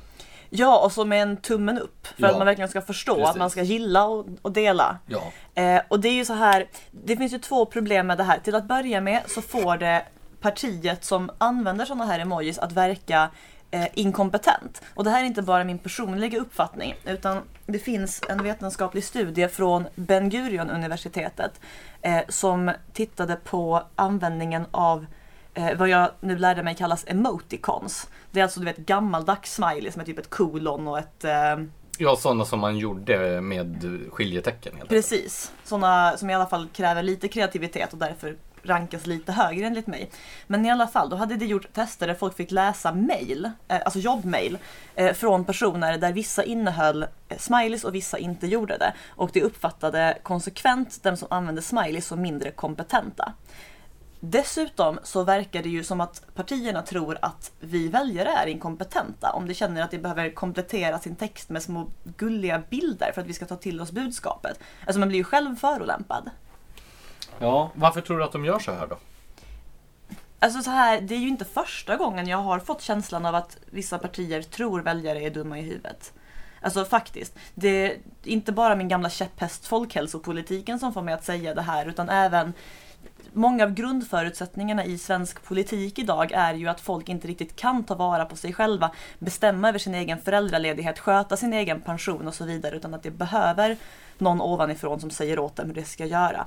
[0.51, 2.07] Ja, och så med en tummen upp.
[2.07, 3.31] För Ja, att man verkligen ska förstå precis.
[3.31, 4.99] att man ska gilla och, och dela.
[5.07, 5.23] Ja.
[5.63, 8.39] Eh, och det är ju så här, det finns ju två problem med det här.
[8.39, 10.05] Till att börja med så får det
[10.41, 13.31] partiet som använder sådana här emojis att verka
[13.71, 14.83] eh, inkompetent.
[14.95, 19.49] Och det här är inte bara min personliga uppfattning utan det finns en vetenskaplig studie
[19.49, 21.61] från Ben Gurion universitetet
[22.03, 25.07] eh, som tittade på användningen av
[25.77, 28.09] vad jag nu lärde mig kallas emoticons.
[28.31, 31.57] Det är alltså du vet gammaldags smileys med typ ett kolon och ett eh,
[32.01, 34.77] Ja, sådana som man gjorde med skiljetecken.
[34.77, 34.89] Helt.
[34.89, 39.87] Precis, sådana som i alla fall kräver lite kreativitet och därför rankas lite högre enligt
[39.87, 40.11] mig.
[40.47, 43.81] Men i alla fall, då hade det gjort tester där folk fick läsa mail, eh,
[43.85, 44.59] alltså jobbmail,
[44.95, 48.93] eh, från personer där vissa innehöll eh, smileys och vissa inte gjorde det.
[49.09, 53.33] Och det uppfattade konsekvent den som använde smileys som mindre kompetenta.
[54.21, 59.49] Dessutom så verkar det ju som att partierna tror att vi väljare är inkompetenta om
[59.49, 63.33] de känner att de behöver komplettera sin text med små gulliga bilder för att vi
[63.33, 64.61] ska ta till oss budskapet.
[64.87, 66.31] Alltså man blir ju själv förolämpad.
[67.39, 68.97] Ja, varför tror du att de gör så här då?
[70.39, 73.57] Alltså så här, det är ju inte första gången jag har fått känslan av att
[73.71, 76.13] vissa partier tror väljare är dumma i huvudet.
[76.61, 77.39] Alltså faktiskt.
[77.55, 81.87] Det är inte bara min gamla käpphäst folkhälsopolitiken som får mig att säga det här
[81.87, 82.53] utan även
[83.33, 87.95] Många av grundförutsättningarna i svensk politik idag är ju att folk inte riktigt kan ta
[87.95, 92.45] vara på sig själva, bestämma över sin egen föräldraledighet, sköta sin egen pension och så
[92.45, 93.77] vidare utan att det behöver
[94.19, 96.47] någon ovanifrån som säger åt dem hur det ska göra.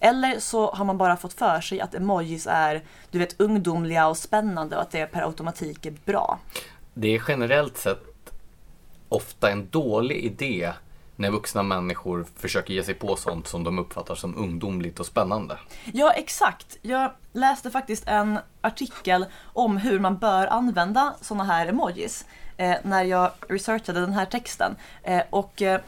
[0.00, 4.16] Eller så har man bara fått för sig att emojis är du vet, ungdomliga och
[4.16, 6.38] spännande och att det per automatik är bra.
[6.94, 8.32] Det är generellt sett
[9.08, 10.72] ofta en dålig idé
[11.16, 15.58] när vuxna människor försöker ge sig på sånt som de uppfattar som ungdomligt och spännande.
[15.92, 16.78] Ja, exakt.
[16.82, 22.24] Jag läste faktiskt en artikel om hur man bör använda såna här emojis
[22.56, 24.76] eh, när jag researchade den här texten.
[25.02, 25.80] Eh, och eh,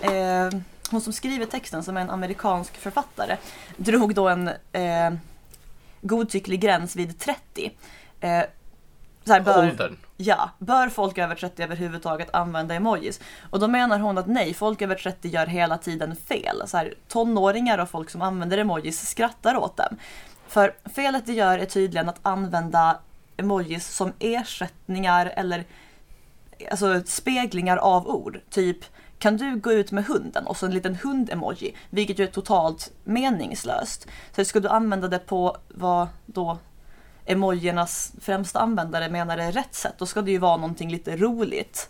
[0.00, 0.50] eh
[0.90, 3.36] hon som skriver texten, som är en amerikansk författare,
[3.76, 5.14] drog då en eh,
[6.00, 7.72] godtycklig gräns vid 30.
[8.20, 8.42] Eh,
[9.24, 9.96] så här, bör, Åldern?
[10.16, 13.20] Ja, bör folk över 30 överhuvudtaget använda emojis?
[13.50, 16.62] Och då menar hon att nej, folk över 30 gör hela tiden fel.
[16.66, 19.96] Så här, tonåringar och folk som använder emojis skrattar åt dem.
[20.48, 22.98] För felet de gör är tydligen att använda
[23.36, 25.64] emojis som ersättningar eller
[26.70, 28.40] alltså, speglingar av ord.
[28.50, 28.84] Typ
[29.18, 32.92] kan du gå ut med hunden och så en liten hund-emoji, vilket ju är totalt
[33.04, 34.06] meningslöst.
[34.36, 36.58] Så ska du använda det på vad då
[37.26, 41.88] emojiernas främsta användare menar är rätt sätt, då ska det ju vara någonting lite roligt.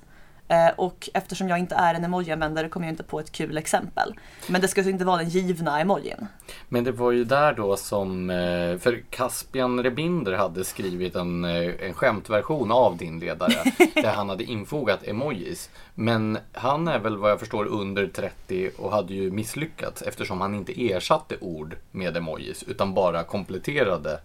[0.49, 4.15] Eh, och eftersom jag inte är en emoji-användare kommer jag inte på ett kul exempel.
[4.49, 6.27] Men det ska alltså inte vara den givna emojin.
[6.69, 11.73] Men det var ju där då som, eh, för Caspian Rebinder hade skrivit en, eh,
[11.81, 15.71] en skämtversion av din ledare där han hade infogat emojis.
[15.95, 20.55] Men han är väl vad jag förstår under 30 och hade ju misslyckats eftersom han
[20.55, 24.21] inte ersatte ord med emojis utan bara kompletterade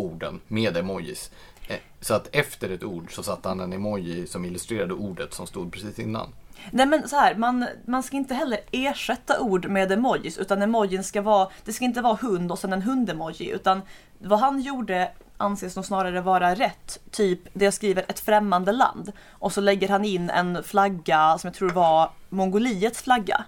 [0.00, 1.30] orden med emojis.
[1.68, 5.46] Eh, så att efter ett ord så satte han en emoji som illustrerade ordet som
[5.46, 6.32] stod precis innan.
[6.70, 11.04] Nej men så här, man, man ska inte heller ersätta ord med emojis utan emojin
[11.04, 13.82] ska vara, det ska inte vara hund och sen en hundemoji utan
[14.18, 17.00] vad han gjorde anses nog snarare vara rätt.
[17.10, 21.48] Typ det jag skriver ett främmande land och så lägger han in en flagga som
[21.48, 23.44] jag tror var Mongoliets flagga.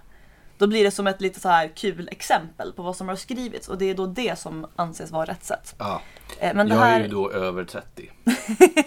[0.63, 3.67] Då blir det som ett lite så här kul exempel på vad som har skrivits
[3.67, 5.75] och det är då det som anses vara rätt sätt.
[5.77, 6.01] Ja.
[6.39, 6.99] Eh, men jag här...
[6.99, 8.09] är ju då över 30.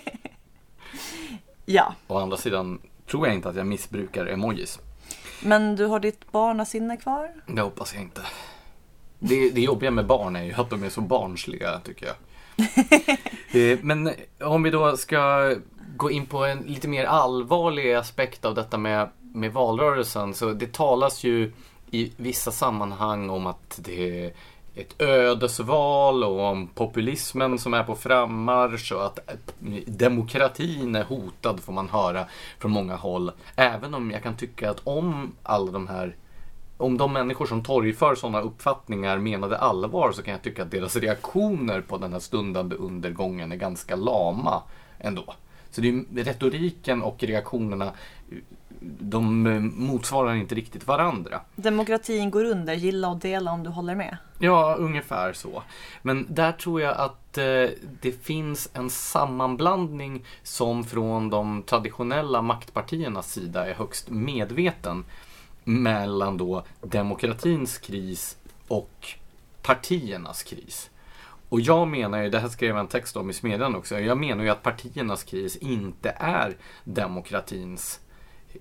[1.64, 1.94] ja.
[2.06, 4.80] Å andra sidan tror jag inte att jag missbrukar emojis.
[5.42, 7.30] Men du har ditt barnasinne kvar?
[7.46, 8.22] Det hoppas jag inte.
[9.18, 12.16] Det, det jobbiga med barn är ju att de är så barnsliga tycker jag.
[13.52, 14.10] Eh, men
[14.40, 15.54] om vi då ska
[15.96, 20.72] gå in på en lite mer allvarlig aspekt av detta med med valrörelsen så det
[20.72, 21.52] talas ju
[21.90, 24.32] i vissa sammanhang om att det är
[24.74, 29.18] ett ödesval och om populismen som är på frammarsch och att
[29.86, 32.24] demokratin är hotad får man höra
[32.58, 33.32] från många håll.
[33.56, 36.16] Även om jag kan tycka att om alla de här
[36.78, 40.96] om de människor som torgför sådana uppfattningar menade allvar så kan jag tycka att deras
[40.96, 44.62] reaktioner på den här stundande undergången är ganska lama
[44.98, 45.34] ändå.
[45.76, 47.92] Så det är retoriken och reaktionerna
[48.80, 51.40] de eh, motsvarar inte riktigt varandra.
[51.56, 54.16] Demokratin går under, gilla och dela om du håller med.
[54.38, 55.62] Ja, ungefär så.
[56.02, 57.68] Men där tror jag att eh,
[58.00, 65.04] det finns en sammanblandning som från de traditionella maktpartiernas sida är högst medveten
[65.64, 68.36] mellan då demokratins kris
[68.68, 69.08] och
[69.62, 70.90] partiernas kris.
[71.48, 74.18] Och jag menar ju, det här skrev jag en text om i Smedjan också, jag
[74.18, 78.00] menar ju att partiernas kris inte är demokratins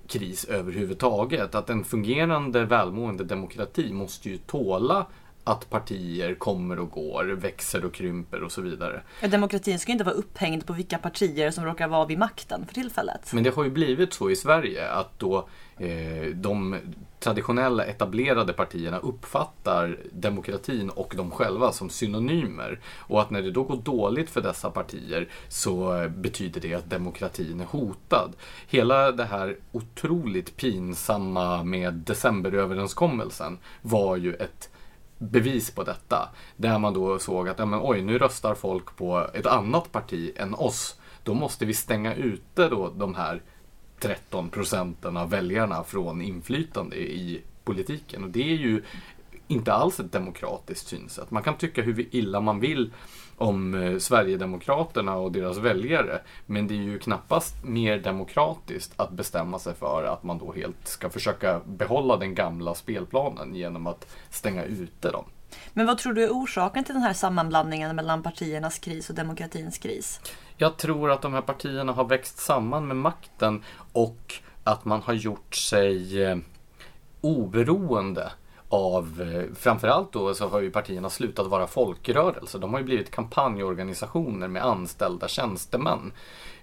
[0.08, 1.56] kris överhuvudtaget.
[1.56, 5.06] Att en fungerande välmående demokrati måste ju tåla
[5.48, 9.02] att partier kommer och går, växer och krymper och så vidare.
[9.22, 13.34] Demokratin ska inte vara upphängd på vilka partier som råkar vara vid makten för tillfället.
[13.34, 16.76] Men det har ju blivit så i Sverige att då eh, de
[17.20, 22.80] traditionella etablerade partierna uppfattar demokratin och de själva som synonymer.
[23.00, 27.62] Och att när det då går dåligt för dessa partier så betyder det att demokratin
[27.62, 28.34] är hotad.
[28.68, 34.70] Hela det här otroligt pinsamma med decemberöverenskommelsen var ju ett
[35.18, 36.30] bevis på detta.
[36.57, 40.32] Där man då såg att, ja, men, oj, nu röstar folk på ett annat parti
[40.36, 40.99] än oss.
[41.24, 43.41] Då måste vi stänga ute då de här
[43.99, 48.24] 13 procenten av väljarna från inflytande i politiken.
[48.24, 48.84] Och det är ju
[49.47, 51.32] inte alls ett demokratiskt synsätt.
[51.32, 52.93] Man kan tycka hur illa man vill
[53.38, 56.22] om eh, Sverigedemokraterna och deras väljare.
[56.46, 60.88] Men det är ju knappast mer demokratiskt att bestämma sig för att man då helt
[60.88, 65.26] ska försöka behålla den gamla spelplanen genom att stänga ute dem.
[65.74, 69.78] Men vad tror du är orsaken till den här sammanblandningen mellan partiernas kris och demokratins
[69.78, 70.22] kris?
[70.58, 74.34] Jag tror att de här partierna har växt samman med makten och
[74.64, 76.38] att man har gjort sig eh,
[77.22, 78.32] oberoende
[78.76, 82.60] av, eh, framförallt då så har ju partierna slutat vara folkrörelser.
[82.60, 86.12] De har ju blivit kampanjorganisationer med anställda tjänstemän.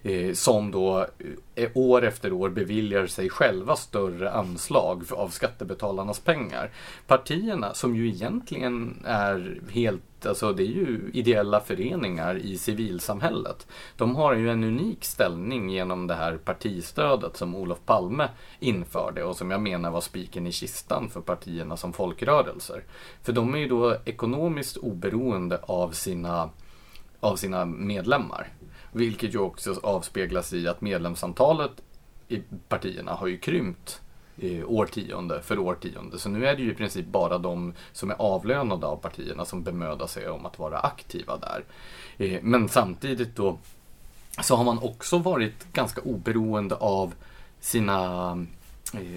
[0.05, 1.07] Eh, som då
[1.55, 6.71] eh, år efter år beviljar sig själva större anslag av skattebetalarnas pengar.
[7.07, 13.67] Partierna som ju egentligen är helt, alltså det är ju ideella föreningar i civilsamhället.
[13.97, 18.29] De har ju en unik ställning genom det här partistödet som Olof Palme
[18.59, 22.83] införde och som jag menar var spiken i kistan för partierna som folkrörelser.
[23.21, 26.49] För de är ju då ekonomiskt oberoende av sina,
[27.19, 28.47] av sina medlemmar.
[28.93, 31.71] Vilket ju också avspeglas i att medlemsantalet
[32.27, 34.01] i partierna har ju krympt
[34.65, 36.19] årtionde för årtionde.
[36.19, 39.63] Så nu är det ju i princip bara de som är avlönade av partierna som
[39.63, 41.63] bemödar sig om att vara aktiva där.
[42.17, 43.57] Eh, men samtidigt då
[44.41, 47.13] så har man också varit ganska oberoende av
[47.59, 48.45] sina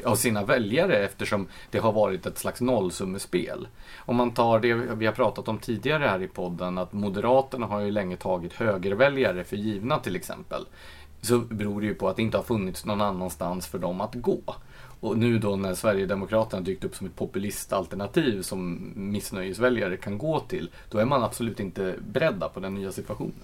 [0.04, 3.68] av sina väljare eftersom det har varit ett slags nollsummespel.
[3.98, 7.80] Om man tar det vi har pratat om tidigare här i podden att Moderaterna har
[7.80, 10.66] ju länge tagit högerväljare för givna till exempel.
[11.20, 14.14] Så beror det ju på att det inte har funnits någon annanstans för dem att
[14.14, 14.40] gå.
[15.00, 20.70] Och nu då när Sverigedemokraterna dykt upp som ett populistalternativ som missnöjesväljare kan gå till,
[20.90, 23.34] då är man absolut inte beredda på den nya situationen.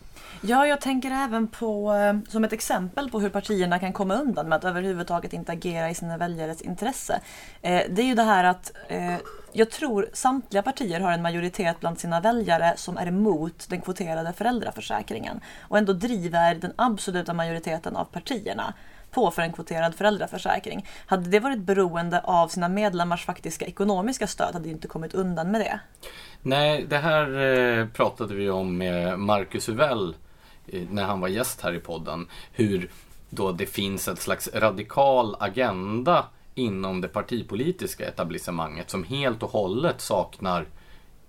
[0.45, 4.49] Ja, jag tänker även på, eh, som ett exempel på hur partierna kan komma undan
[4.49, 7.21] med att överhuvudtaget inte agera i sina väljares intresse.
[7.61, 9.17] Eh, det är ju det här att eh,
[9.53, 14.33] jag tror samtliga partier har en majoritet bland sina väljare som är emot den kvoterade
[14.33, 18.75] föräldraförsäkringen och ändå driver den absoluta majoriteten av partierna
[19.11, 20.87] på för en kvoterad föräldraförsäkring.
[21.07, 25.51] Hade det varit beroende av sina medlemmars faktiska ekonomiska stöd hade de inte kommit undan
[25.51, 25.81] med det.
[26.43, 30.15] Nej, det här pratade vi om med Marcus Uvell eh,
[30.73, 32.27] Eh, när han var gäst här i podden.
[32.53, 32.91] Hur
[33.31, 40.01] då det finns ett slags radikal agenda inom det partipolitiska etablissemanget som helt och hållet
[40.01, 40.67] saknar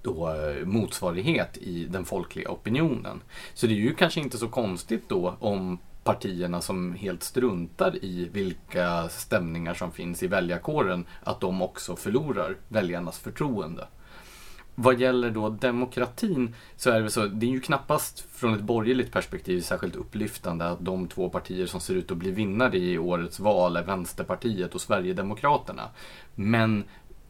[0.02, 3.22] då eh, motsvarighet i den folkliga opinionen.
[3.54, 8.30] Så det är ju kanske inte så konstigt då om partierna som helt struntar i
[8.34, 13.88] vilka stämningar som finns i väljarkåren, att de också förlorar väljarnas förtroende.
[14.76, 19.12] Vad gäller då demokratin så är det så, det är ju knappast från ett borgerligt
[19.12, 23.40] perspektiv särskilt upplyftande att de två partier som ser ut att bli vinnare i årets
[23.40, 25.90] val är Vänsterpartiet och Sverigedemokraterna.
[26.36, 26.84] Men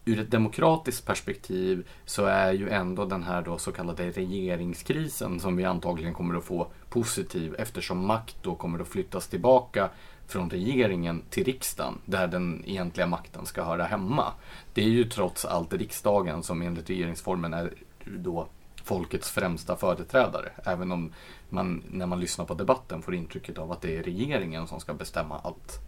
[0.06, 5.56] ur ett demokratiskt perspektiv så är ju ändå den här då så kallade regeringskrisen som
[5.56, 9.90] vi antagligen kommer att få positiv eftersom makt då kommer att flyttas tillbaka
[10.28, 14.34] från regeringen till riksdagen där den egentliga makten ska höra hemma.
[14.74, 17.74] Det är ju trots allt riksdagen som enligt regeringsformen är
[18.06, 18.48] då
[18.84, 20.50] folkets främsta företrädare.
[20.66, 21.14] Även om
[21.50, 24.94] man när man lyssnar på debatten får intrycket av att det är regeringen som ska
[24.94, 25.80] bestämma allt.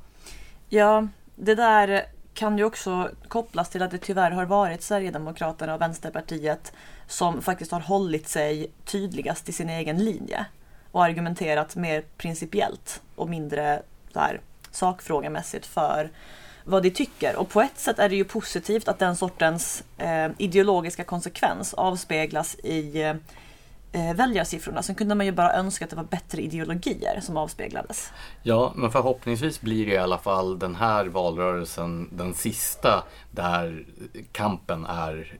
[0.70, 5.82] Ja, det där kan ju också kopplas till att det tyvärr har varit Sverigedemokraterna och
[5.82, 6.74] Vänsterpartiet
[7.08, 10.46] som faktiskt har hållit sig tydligast i sin egen linje
[10.92, 13.82] och argumenterat mer principiellt och mindre
[14.16, 14.42] så här,
[14.72, 16.10] sakfrågamässigt för
[16.64, 17.36] vad de tycker.
[17.36, 22.56] Och på ett sätt är det ju positivt att den sortens eh, ideologiska konsekvens avspeglas
[22.56, 23.02] i
[23.92, 24.84] eh, väljarsiffrorna.
[24.84, 28.12] Sen kunde man ju bara önska att det var bättre ideologier som avspeglades.
[28.44, 33.86] Ja, men förhoppningsvis blir det i alla fall den här valrörelsen den sista där
[34.32, 35.38] kampen är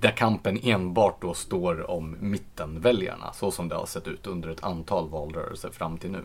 [0.00, 4.64] där kampen enbart då står om mittenväljarna så som det har sett ut under ett
[4.64, 6.22] antal valrörelser fram till nu.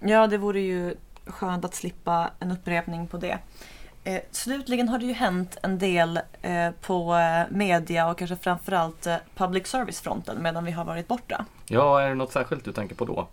[0.00, 0.94] Ja, det vore ju
[1.32, 3.38] skönt att slippa en upprepning på det.
[4.04, 9.06] Eh, slutligen har det ju hänt en del eh, på eh, media och kanske framförallt
[9.06, 11.44] eh, public service-fronten medan vi har varit borta.
[11.68, 13.28] Ja, är det något särskilt du tänker på då?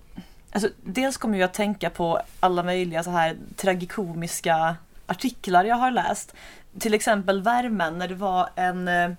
[0.52, 4.76] Alltså, dels kommer jag att tänka på alla möjliga så här tragikomiska
[5.06, 6.36] artiklar jag har läst.
[6.80, 9.10] Till exempel Värmen när det var en eh,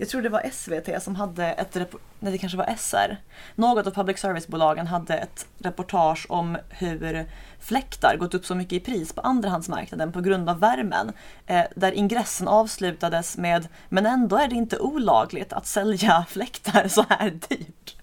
[0.00, 1.74] jag tror det var SVT som hade ett,
[2.18, 3.16] nej det kanske var SR.
[3.54, 7.26] Något av public service-bolagen hade ett reportage om hur
[7.58, 11.12] fläktar gått upp så mycket i pris på andrahandsmarknaden på grund av värmen.
[11.46, 17.04] Eh, där ingressen avslutades med “men ändå är det inte olagligt att sälja fläktar så
[17.08, 17.96] här dyrt”.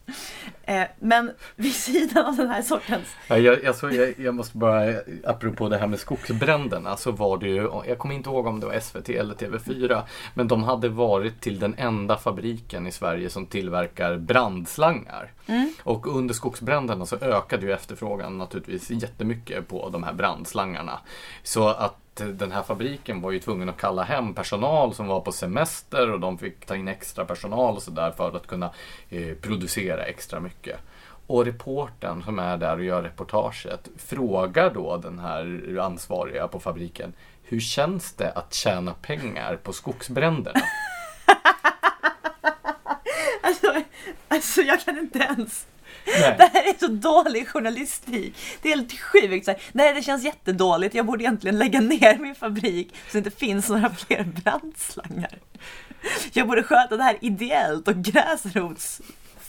[0.68, 3.08] Eh, men vid sidan av den här sortens...
[3.28, 4.94] Ja, jag, alltså, jag, jag, måste bara,
[5.26, 8.66] apropå det här med skogsbränderna, så var det ju, jag kommer inte ihåg om det
[8.66, 10.02] var SVT eller TV4,
[10.34, 15.32] men de hade varit till den enda fabriken i Sverige som tillverkar brandslangar.
[15.46, 15.74] Mm.
[15.84, 21.00] Och under skogsbränderna så ökade ju efterfrågan naturligtvis jättemycket på de här brandslangarna.
[21.44, 25.32] Så att den här fabriken var ju tvungen att kalla hem personal som var på
[25.32, 28.72] semester och de fick ta in extra personal och sådär för att kunna
[29.10, 30.80] eh, producera extra mycket mycket.
[31.28, 37.14] Och reportern som är där och gör reportaget frågar då den här ansvariga på fabriken
[37.44, 40.62] Hur känns det att tjäna pengar på skogsbränderna?
[43.42, 43.82] alltså,
[44.28, 45.68] alltså, jag kan inte ens
[46.06, 46.36] Nej.
[46.38, 48.36] Det här är så dålig journalistik.
[48.62, 49.46] Det är helt sjukt.
[49.46, 50.96] Så här, Nej, det känns jättedåligt.
[50.96, 55.40] Jag borde egentligen lägga ner min fabrik så det inte finns några fler brandslangar.
[56.34, 59.02] Jag borde sköta det här ideellt och gräsrots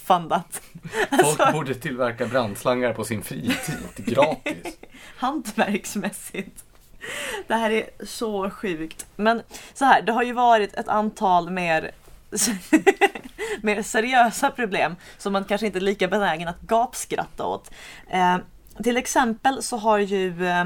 [0.08, 0.62] gräsrotsfundat.
[1.36, 4.78] Folk borde tillverka brandslangar på sin fritid, gratis.
[5.16, 6.64] hantverksmässigt.
[7.46, 9.06] Det här är så sjukt.
[9.16, 9.42] Men
[9.74, 11.90] så här, det har ju varit ett antal mer,
[13.62, 17.70] mer seriösa problem som man kanske inte är lika benägen att gapskratta åt.
[18.10, 18.36] Eh,
[18.82, 20.64] till exempel så har ju eh,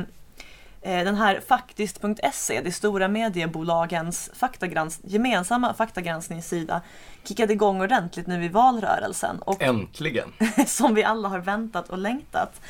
[0.82, 6.80] den här faktiskt.se, det stora mediebolagens faktagrans gemensamma faktagranskningssida,
[7.24, 9.38] kickade igång ordentligt nu i valrörelsen.
[9.38, 10.32] Och Äntligen!
[10.66, 12.60] som vi alla har väntat och längtat.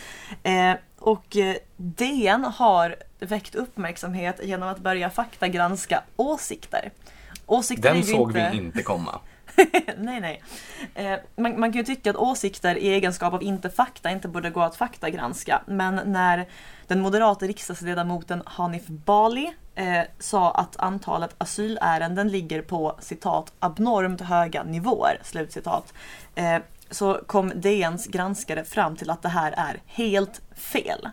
[0.42, 6.90] Eh, och eh, DN har väckt uppmärksamhet genom att börja faktagranska åsikter.
[7.46, 8.50] Åsikter Den såg inte...
[8.52, 9.20] vi inte komma.
[9.98, 10.42] nej, nej.
[10.94, 14.50] Eh, man, man kan ju tycka att åsikter i egenskap av inte fakta inte borde
[14.50, 15.62] gå att faktagranska.
[15.66, 16.48] Men när
[16.92, 24.62] den moderata riksdagsledamoten Hanif Bali eh, sa att antalet asylärenden ligger på citat abnormt höga
[24.62, 25.94] nivåer, slutcitat.
[26.34, 26.58] Eh,
[26.90, 31.08] så kom DNs granskare fram till att det här är helt fel.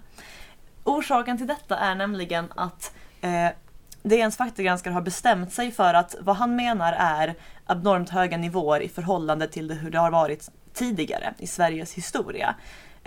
[0.84, 3.50] Orsaken till detta är nämligen att eh,
[4.04, 8.90] DNs faktagranskare har bestämt sig för att vad han menar är abnormt höga nivåer i
[8.90, 12.56] förhållande till hur det har varit tidigare i Sveriges historia.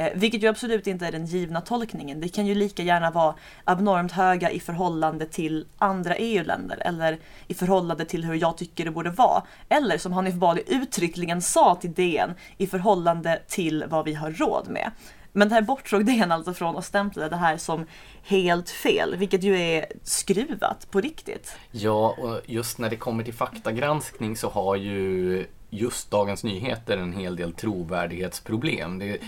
[0.03, 2.21] Eh, vilket ju absolut inte är den givna tolkningen.
[2.21, 3.35] Det kan ju lika gärna vara
[3.65, 8.91] abnormt höga i förhållande till andra EU-länder eller i förhållande till hur jag tycker det
[8.91, 9.43] borde vara.
[9.69, 14.69] Eller som Hanif Bali uttryckligen sa till DN i förhållande till vad vi har råd
[14.69, 14.91] med.
[15.33, 17.87] Men det här bortsåg DN alltså från och stämplade det här som
[18.23, 21.57] helt fel, vilket ju är skruvat på riktigt.
[21.71, 27.13] Ja, och just när det kommer till faktagranskning så har ju just Dagens Nyheter en
[27.13, 28.99] hel del trovärdighetsproblem.
[28.99, 29.19] Det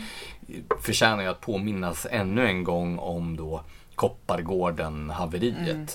[0.80, 3.62] förtjänar ju att påminnas ännu en gång om då
[3.94, 5.68] Koppargården-haveriet.
[5.68, 5.86] Mm.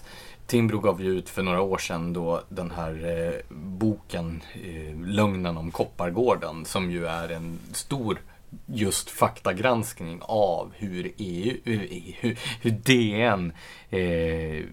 [0.45, 5.57] Timbro gav ju ut för några år sedan då den här eh, boken eh, Lögnen
[5.57, 8.21] om Koppargården som ju är en stor
[8.65, 13.53] just faktagranskning av hur, EU, hur, hur DN
[13.89, 14.65] eh,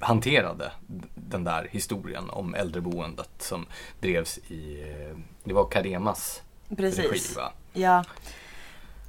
[0.00, 0.72] hanterade
[1.14, 3.66] den där historien om äldreboendet som
[4.00, 6.42] drevs i, eh, det var Caremas
[6.76, 6.98] Precis.
[7.10, 7.52] regi va?
[7.72, 8.04] Ja.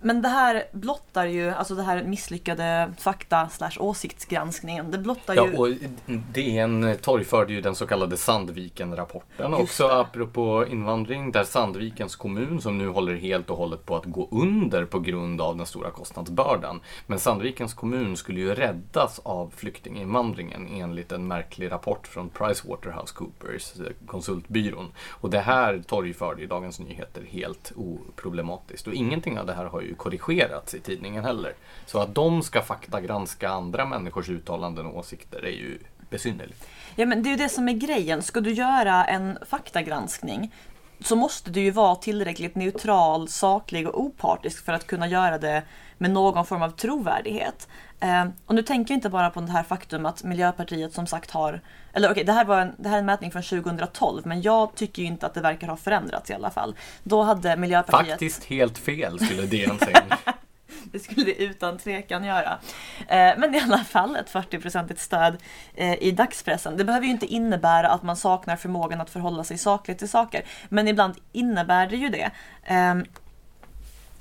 [0.03, 5.47] Men det här blottar ju, alltså det här misslyckade fakta slash åsiktsgranskningen, det blottar ja,
[5.47, 5.57] ju...
[5.57, 5.69] och
[6.07, 9.99] DN torgförde ju den så kallade Sandviken-rapporten också det.
[9.99, 14.85] apropå invandring där Sandvikens kommun som nu håller helt och hållet på att gå under
[14.85, 16.81] på grund av den stora kostnadsbördan.
[17.07, 24.07] Men Sandvikens kommun skulle ju räddas av flyktinginvandringen enligt en märklig rapport från PricewaterhouseCoopers, eh,
[24.07, 24.91] konsultbyrån.
[25.09, 29.81] Och det här torgförde ju Dagens Nyheter helt oproblematiskt och ingenting av det här har
[29.81, 31.53] ju korrigerats i tidningen heller.
[31.85, 35.79] Så att de ska faktagranska andra människors uttalanden och åsikter är ju
[36.09, 36.67] besynnerligt.
[36.95, 38.21] Ja men det är ju det som är grejen.
[38.21, 40.51] Ska du göra en faktagranskning
[40.99, 45.63] så måste du ju vara tillräckligt neutral, saklig och opartisk för att kunna göra det
[46.03, 47.67] med någon form av trovärdighet.
[47.99, 51.31] Eh, och nu tänker jag inte bara på det här faktum att Miljöpartiet som sagt
[51.31, 51.61] har,
[51.93, 54.41] eller okej okay, det, här var en, det här är en mätning från 2012 men
[54.41, 56.75] jag tycker ju inte att det verkar ha förändrats i alla fall.
[57.03, 58.09] Då hade Miljöpartiet...
[58.09, 60.03] Faktiskt helt fel skulle DN säga.
[60.91, 62.59] det skulle det utan tvekan göra.
[63.07, 65.37] Eh, men i alla fall ett 40-procentigt stöd
[65.75, 66.77] eh, i dagspressen.
[66.77, 70.43] Det behöver ju inte innebära att man saknar förmågan att förhålla sig sakligt till saker.
[70.69, 72.31] Men ibland innebär det ju det.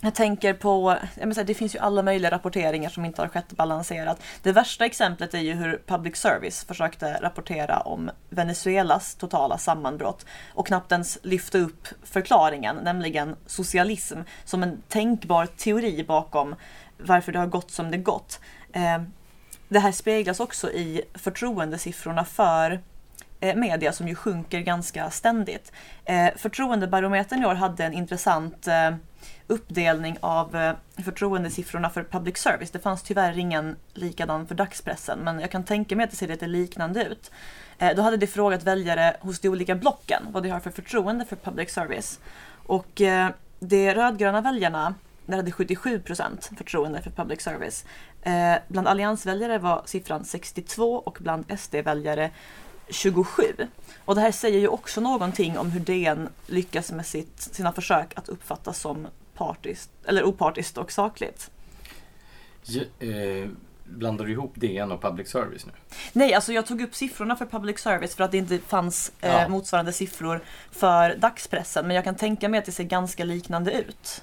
[0.04, 3.52] Jag tänker på, jag menar, det finns ju alla möjliga rapporteringar som inte har skett
[3.52, 4.22] balanserat.
[4.42, 10.66] Det värsta exemplet är ju hur public service försökte rapportera om Venezuelas totala sammanbrott och
[10.66, 16.54] knappt ens lyfta upp förklaringen, nämligen socialism, som en tänkbar teori bakom
[16.98, 18.40] varför det har gått som det gått.
[18.72, 19.02] Eh,
[19.68, 22.80] det här speglas också i förtroendesiffrorna för
[23.40, 25.72] eh, media som ju sjunker ganska ständigt.
[26.04, 28.68] Eh, förtroendebarometern i år hade en intressant
[29.52, 30.74] uppdelning av eh,
[31.04, 32.70] förtroendesiffrorna för public service.
[32.70, 36.28] Det fanns tyvärr ingen likadan för dagspressen men jag kan tänka mig att det ser
[36.28, 37.30] lite liknande ut.
[37.78, 41.24] Eh, då hade de frågat väljare hos de olika blocken vad de har för förtroende
[41.24, 42.20] för public service.
[42.66, 44.94] Och eh, de rödgröna väljarna
[45.26, 47.84] där hade 77 procent förtroende för public service.
[48.68, 52.30] Bland alliansväljare var siffran 62 och bland SD-väljare
[52.88, 53.42] 27.
[54.04, 58.18] Och det här säger ju också någonting om hur DN lyckas med sitt, sina försök
[58.18, 61.50] att uppfattas som partiskt, eller opartiskt och sakligt.
[62.64, 63.48] Ja, eh,
[63.84, 65.72] Blandar du ihop DN och public service nu?
[66.12, 69.30] Nej, alltså jag tog upp siffrorna för public service för att det inte fanns eh,
[69.32, 69.48] Ja.
[69.48, 71.86] motsvarande siffror för dagspressen.
[71.86, 74.22] Men jag kan tänka mig att det ser ganska liknande ut.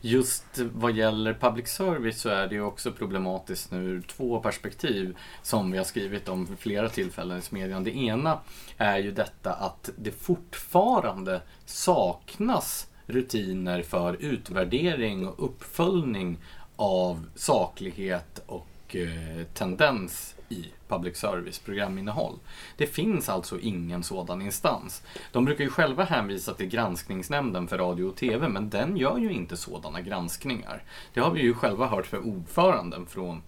[0.00, 5.16] Just vad gäller public service så är det ju också problematiskt nu ur två perspektiv
[5.42, 7.84] som vi har skrivit om vid flera tillfällen i smedjan.
[7.84, 8.38] Det ena
[8.78, 16.38] är ju detta att det fortfarande saknas rutiner för utvärdering och uppföljning
[16.76, 22.38] av saklighet och eh, tendens i public service programinnehåll.
[22.76, 25.02] Det finns alltså ingen sådan instans.
[25.32, 29.32] De brukar ju själva hänvisa till granskningsnämnden för radio och TV, men den gör ju
[29.32, 30.82] inte sådana granskningar.
[31.14, 33.42] Det har vi ju själva hört för ordföranden från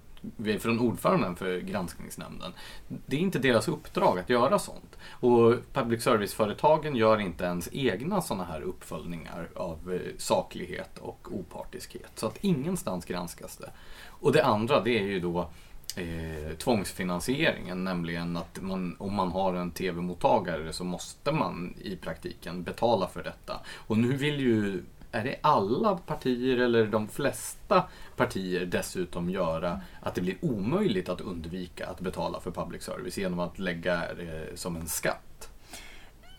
[0.61, 2.53] från ordföranden för granskningsnämnden.
[2.89, 4.99] Det är inte deras uppdrag att göra sånt.
[5.11, 12.11] Och public service-företagen gör inte ens egna sådana här uppföljningar av eh, saklighet och opartiskhet.
[12.15, 13.71] Så att ingenstans granskas det.
[14.09, 15.49] Och det andra, det är ju då
[15.97, 22.63] eh, tvångsfinansieringen, nämligen att man, om man har en tv-mottagare så måste man i praktiken
[22.63, 23.61] betala för detta.
[23.75, 24.83] Och nu vill ju,
[25.17, 27.85] är det alla partier eller de flesta
[28.17, 33.41] partier dessutom göra att det blir omöjligt att undvika att betala för public service genom
[33.41, 35.51] att lägga det som en skatt.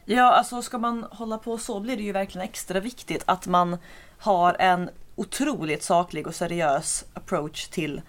[0.06, 3.78] Ja, alltså ska man hålla på så blir det ju verkligen extra viktigt att man
[4.18, 8.02] har en otroligt saklig och seriös approach till,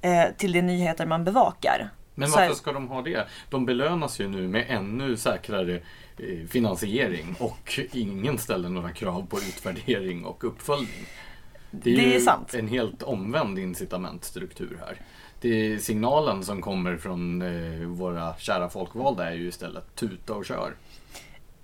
[0.00, 1.90] eh, till de nyheter man bevakar.
[2.20, 3.26] Men varför ska de ha det?
[3.50, 5.80] De belönas ju nu med ännu säkrare
[6.18, 11.06] eh, finansiering och ingen ställer några krav på utvärdering och uppföljning.
[11.70, 12.54] Det är, Det är sant.
[12.54, 14.96] en helt omvänd incitamentstruktur här.
[15.40, 20.74] Det, signalen som kommer från eh, våra kära folkvalda är ju istället tuta och kör.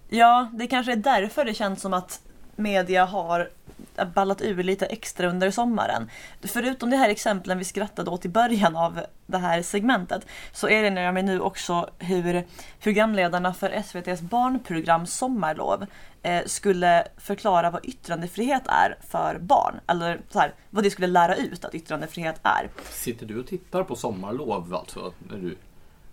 [0.09, 2.21] Ja, det kanske är därför det känns som att
[2.57, 3.51] media har
[4.15, 6.11] ballat ur lite extra under sommaren.
[6.43, 11.03] Förutom de här exemplen vi skrattade åt i början av det här segmentet så erinrar
[11.03, 12.45] jag mig nu också hur
[12.81, 15.87] programledarna för SVTs barnprogram Sommarlov
[16.23, 19.81] eh, skulle förklara vad yttrandefrihet är för barn.
[19.87, 22.71] Eller så här, vad det skulle lära ut att yttrandefrihet är.
[22.91, 25.57] Sitter du och tittar på sommarlov alltså när du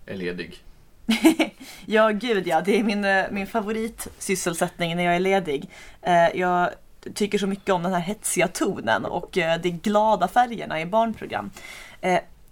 [0.06, 0.64] är ledig?
[1.86, 2.60] Ja, gud ja.
[2.60, 5.70] Det är min, eh, min favoritsysselsättning när jag är ledig.
[6.02, 6.70] Eh, jag
[7.14, 11.50] tycker så mycket om den här hetsiga tonen och eh, de glada färgerna i barnprogram.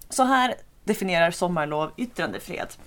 [0.08, 2.78] Så här definierar Sommarlov yttrandefrihet.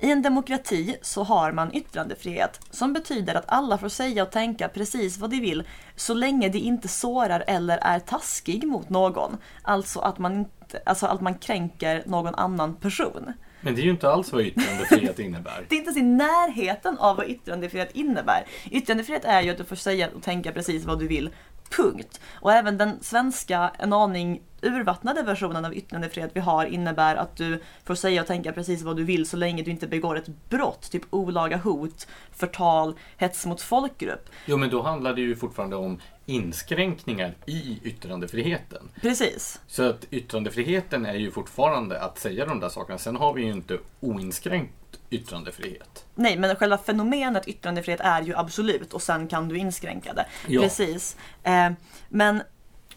[0.00, 4.68] I en demokrati så har man yttrandefrihet som betyder att alla får säga och tänka
[4.68, 5.64] precis vad de vill
[5.96, 9.36] så länge de inte sårar eller är taskig mot någon.
[9.62, 13.32] Alltså att man, inte, alltså att man kränker någon annan person.
[13.64, 15.64] Men det är ju inte alls vad yttrandefrihet innebär.
[15.68, 18.44] Det är inte ens i närheten av vad yttrandefrihet innebär.
[18.70, 21.30] Yttrandefrihet är ju att du får säga och tänka precis vad du vill.
[21.70, 22.20] Punkt.
[22.34, 27.62] Och även den svenska, en aning urvattnade versionen av yttrandefrihet vi har innebär att du
[27.84, 30.90] får säga och tänka precis vad du vill så länge du inte begår ett brott,
[30.90, 34.28] typ olaga hot, förtal, hets mot folkgrupp.
[34.46, 38.90] Jo, men då handlar det ju fortfarande om inskränkningar i yttrandefriheten.
[39.00, 39.60] Precis.
[39.66, 42.98] Så att yttrandefriheten är ju fortfarande att säga de där sakerna.
[42.98, 44.72] Sen har vi ju inte oinskränkt
[45.10, 46.04] yttrandefrihet.
[46.14, 50.26] Nej, men själva fenomenet yttrandefrihet är ju absolut och sen kan du inskränka det.
[50.48, 50.62] Ja.
[50.62, 51.16] Precis.
[51.42, 51.70] Eh,
[52.08, 52.42] men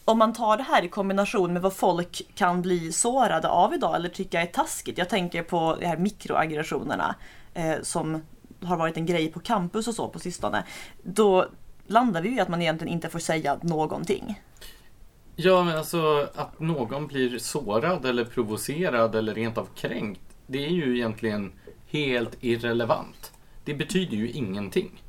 [0.05, 3.95] om man tar det här i kombination med vad folk kan bli sårade av idag
[3.95, 4.97] eller tycka är taskigt.
[4.97, 7.15] Jag tänker på de här mikroaggressionerna
[7.53, 8.21] eh, som
[8.63, 10.63] har varit en grej på campus och så på sistone.
[11.03, 11.47] Då
[11.87, 14.41] landar vi ju i att man egentligen inte får säga någonting.
[15.35, 20.21] Ja, men alltså att någon blir sårad eller provocerad eller rent av kränkt.
[20.47, 21.51] Det är ju egentligen
[21.87, 23.31] helt irrelevant.
[23.65, 25.03] Det betyder ju ingenting.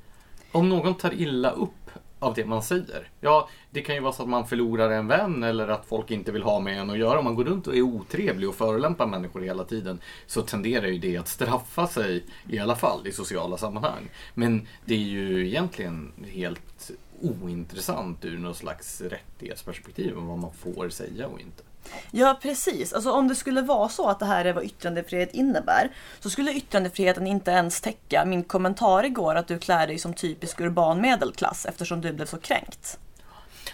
[0.52, 1.70] Om någon tar illa upp
[2.18, 3.10] av det man säger.
[3.20, 6.32] Ja, det kan ju vara så att man förlorar en vän eller att folk inte
[6.32, 7.18] vill ha med en att göra.
[7.18, 10.98] Om man går runt och är otrevlig och förolämpar människor hela tiden så tenderar ju
[10.98, 14.10] det att straffa sig i alla fall i sociala sammanhang.
[14.34, 16.90] Men det är ju egentligen helt
[17.20, 21.62] ointressant ur något slags rättighetsperspektiv om vad man får säga och inte.
[22.10, 22.92] Ja, precis.
[22.92, 26.52] Alltså om det skulle vara så att det här är vad yttrandefrihet innebär så skulle
[26.52, 31.66] yttrandefriheten inte ens täcka min kommentar igår att du klär dig som typisk urban medelklass
[31.66, 32.98] eftersom du blev så kränkt.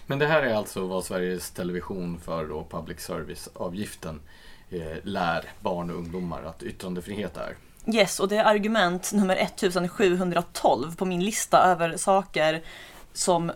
[0.06, 4.20] Men det här är alltså vad Sveriges Television för och public service-avgiften
[4.70, 7.56] eh, lär barn och ungdomar att yttrandefrihet är.
[7.86, 12.62] Yes, och det är argument nummer 1712 på min lista över saker
[13.12, 13.52] som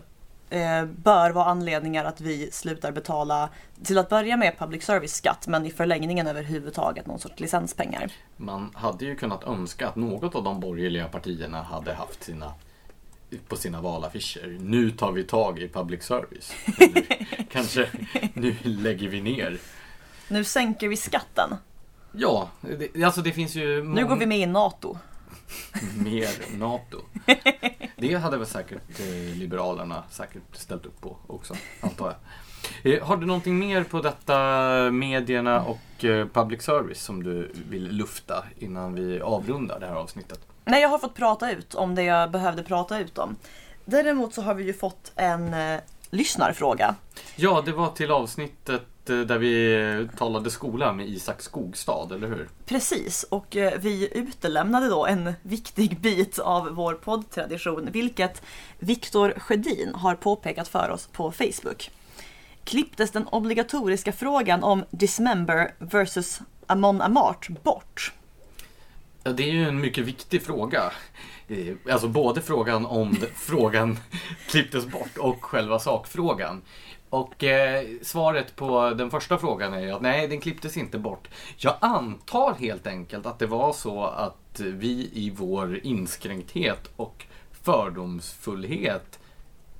[0.49, 3.49] eh, bör vara anledningar att vi slutar betala
[3.83, 8.11] till att börja med public service-skatt men i förlängningen överhuvudtaget någon sorts licenspengar.
[8.37, 12.53] Man hade ju kunnat önska att något av de borgerliga partierna hade haft sina
[13.47, 14.57] på sina valaffischer.
[14.59, 16.53] Nu tar vi tag i public service.
[16.79, 17.89] Eller, kanske
[18.33, 19.57] nu lägger vi ner.
[20.27, 21.55] Nu sänker vi skatten.
[22.11, 23.83] Ja, det, alltså det finns ju...
[23.83, 24.97] Nu går vi med i NATO.
[26.03, 26.97] Mer NATO.
[27.95, 32.15] Det hade väl säkert eh, Liberalerna säkert ställt upp på också, antar
[32.83, 32.93] jag.
[32.93, 34.37] Eh, har du någonting mer på detta
[34.91, 40.39] medierna och eh, public service som du vill lufta innan vi avrundar det här avsnittet?
[40.65, 43.35] Nej, jag har fått prata ut om det jag behövde prata ut om.
[43.85, 45.55] Däremot så har vi ju fått en
[46.09, 46.95] lyssnarfråga.
[47.35, 48.81] Ja, det var till avsnittet
[49.13, 52.49] där vi talade skola med Isak Skogstad, eller hur?
[52.65, 58.41] Precis, och eh, vi utelämnade då en viktig bit av vår poddtradition, vilket
[58.79, 61.91] Viktor Sjödin har påpekat för oss på Facebook.
[62.63, 68.13] Klipptes den obligatoriska frågan om Dismember versus Amon Amart bort?
[69.23, 70.91] Ja, det är ju en mycket viktig fråga.
[71.47, 73.99] Eh, Alltså både frågan om frågan
[74.49, 76.61] klipptes bort och själva sakfrågan.
[77.09, 81.27] Och eh, svaret på den första frågan är ju att nej, den klipptes inte bort.
[81.57, 89.19] Jag antar helt enkelt att det var så att vi i vår inskränkthet och fördomsfullhet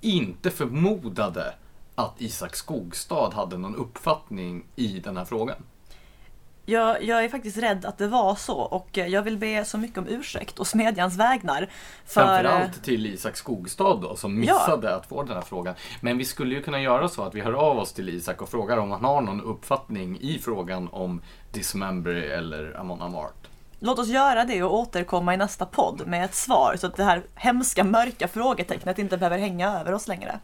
[0.02, 1.54] inte förmodade
[1.96, 5.64] att Isak Skogstad hade någon uppfattning i den här frågan.
[6.70, 9.98] Jag, jag är faktiskt rädd att det var så och jag vill be så mycket
[9.98, 11.70] om ursäkt och smedjans vägnar.
[12.06, 15.76] För, Framförallt till Isak Skogstad då, som missade att få den här frågan.
[16.02, 18.50] Men vi skulle ju kunna göra så att vi hör av oss till Isak och
[18.50, 23.48] frågar om han har någon uppfattning i frågan om Dismember eller Amon Amart.
[23.80, 27.04] Låt oss göra det och återkomma i nästa podd med ett svar så att det
[27.04, 30.40] här hemska mörka frågetecknet inte behöver hänga över oss längre.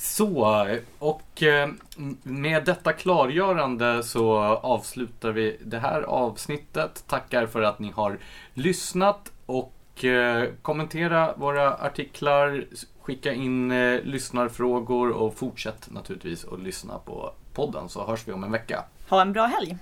[0.00, 0.66] Så,
[0.98, 1.68] och eh,
[2.22, 7.04] med detta klargörande så avslutar vi det här avsnittet.
[7.06, 8.18] Tackar för att ni har
[8.54, 12.64] lyssnat och eh, kommentera våra artiklar,
[13.00, 18.44] skicka in eh, lyssnarfrågor och fortsätt naturligtvis att lyssna på podden så hörs vi om
[18.44, 18.84] en vecka.
[19.08, 19.78] Ha en bra helg!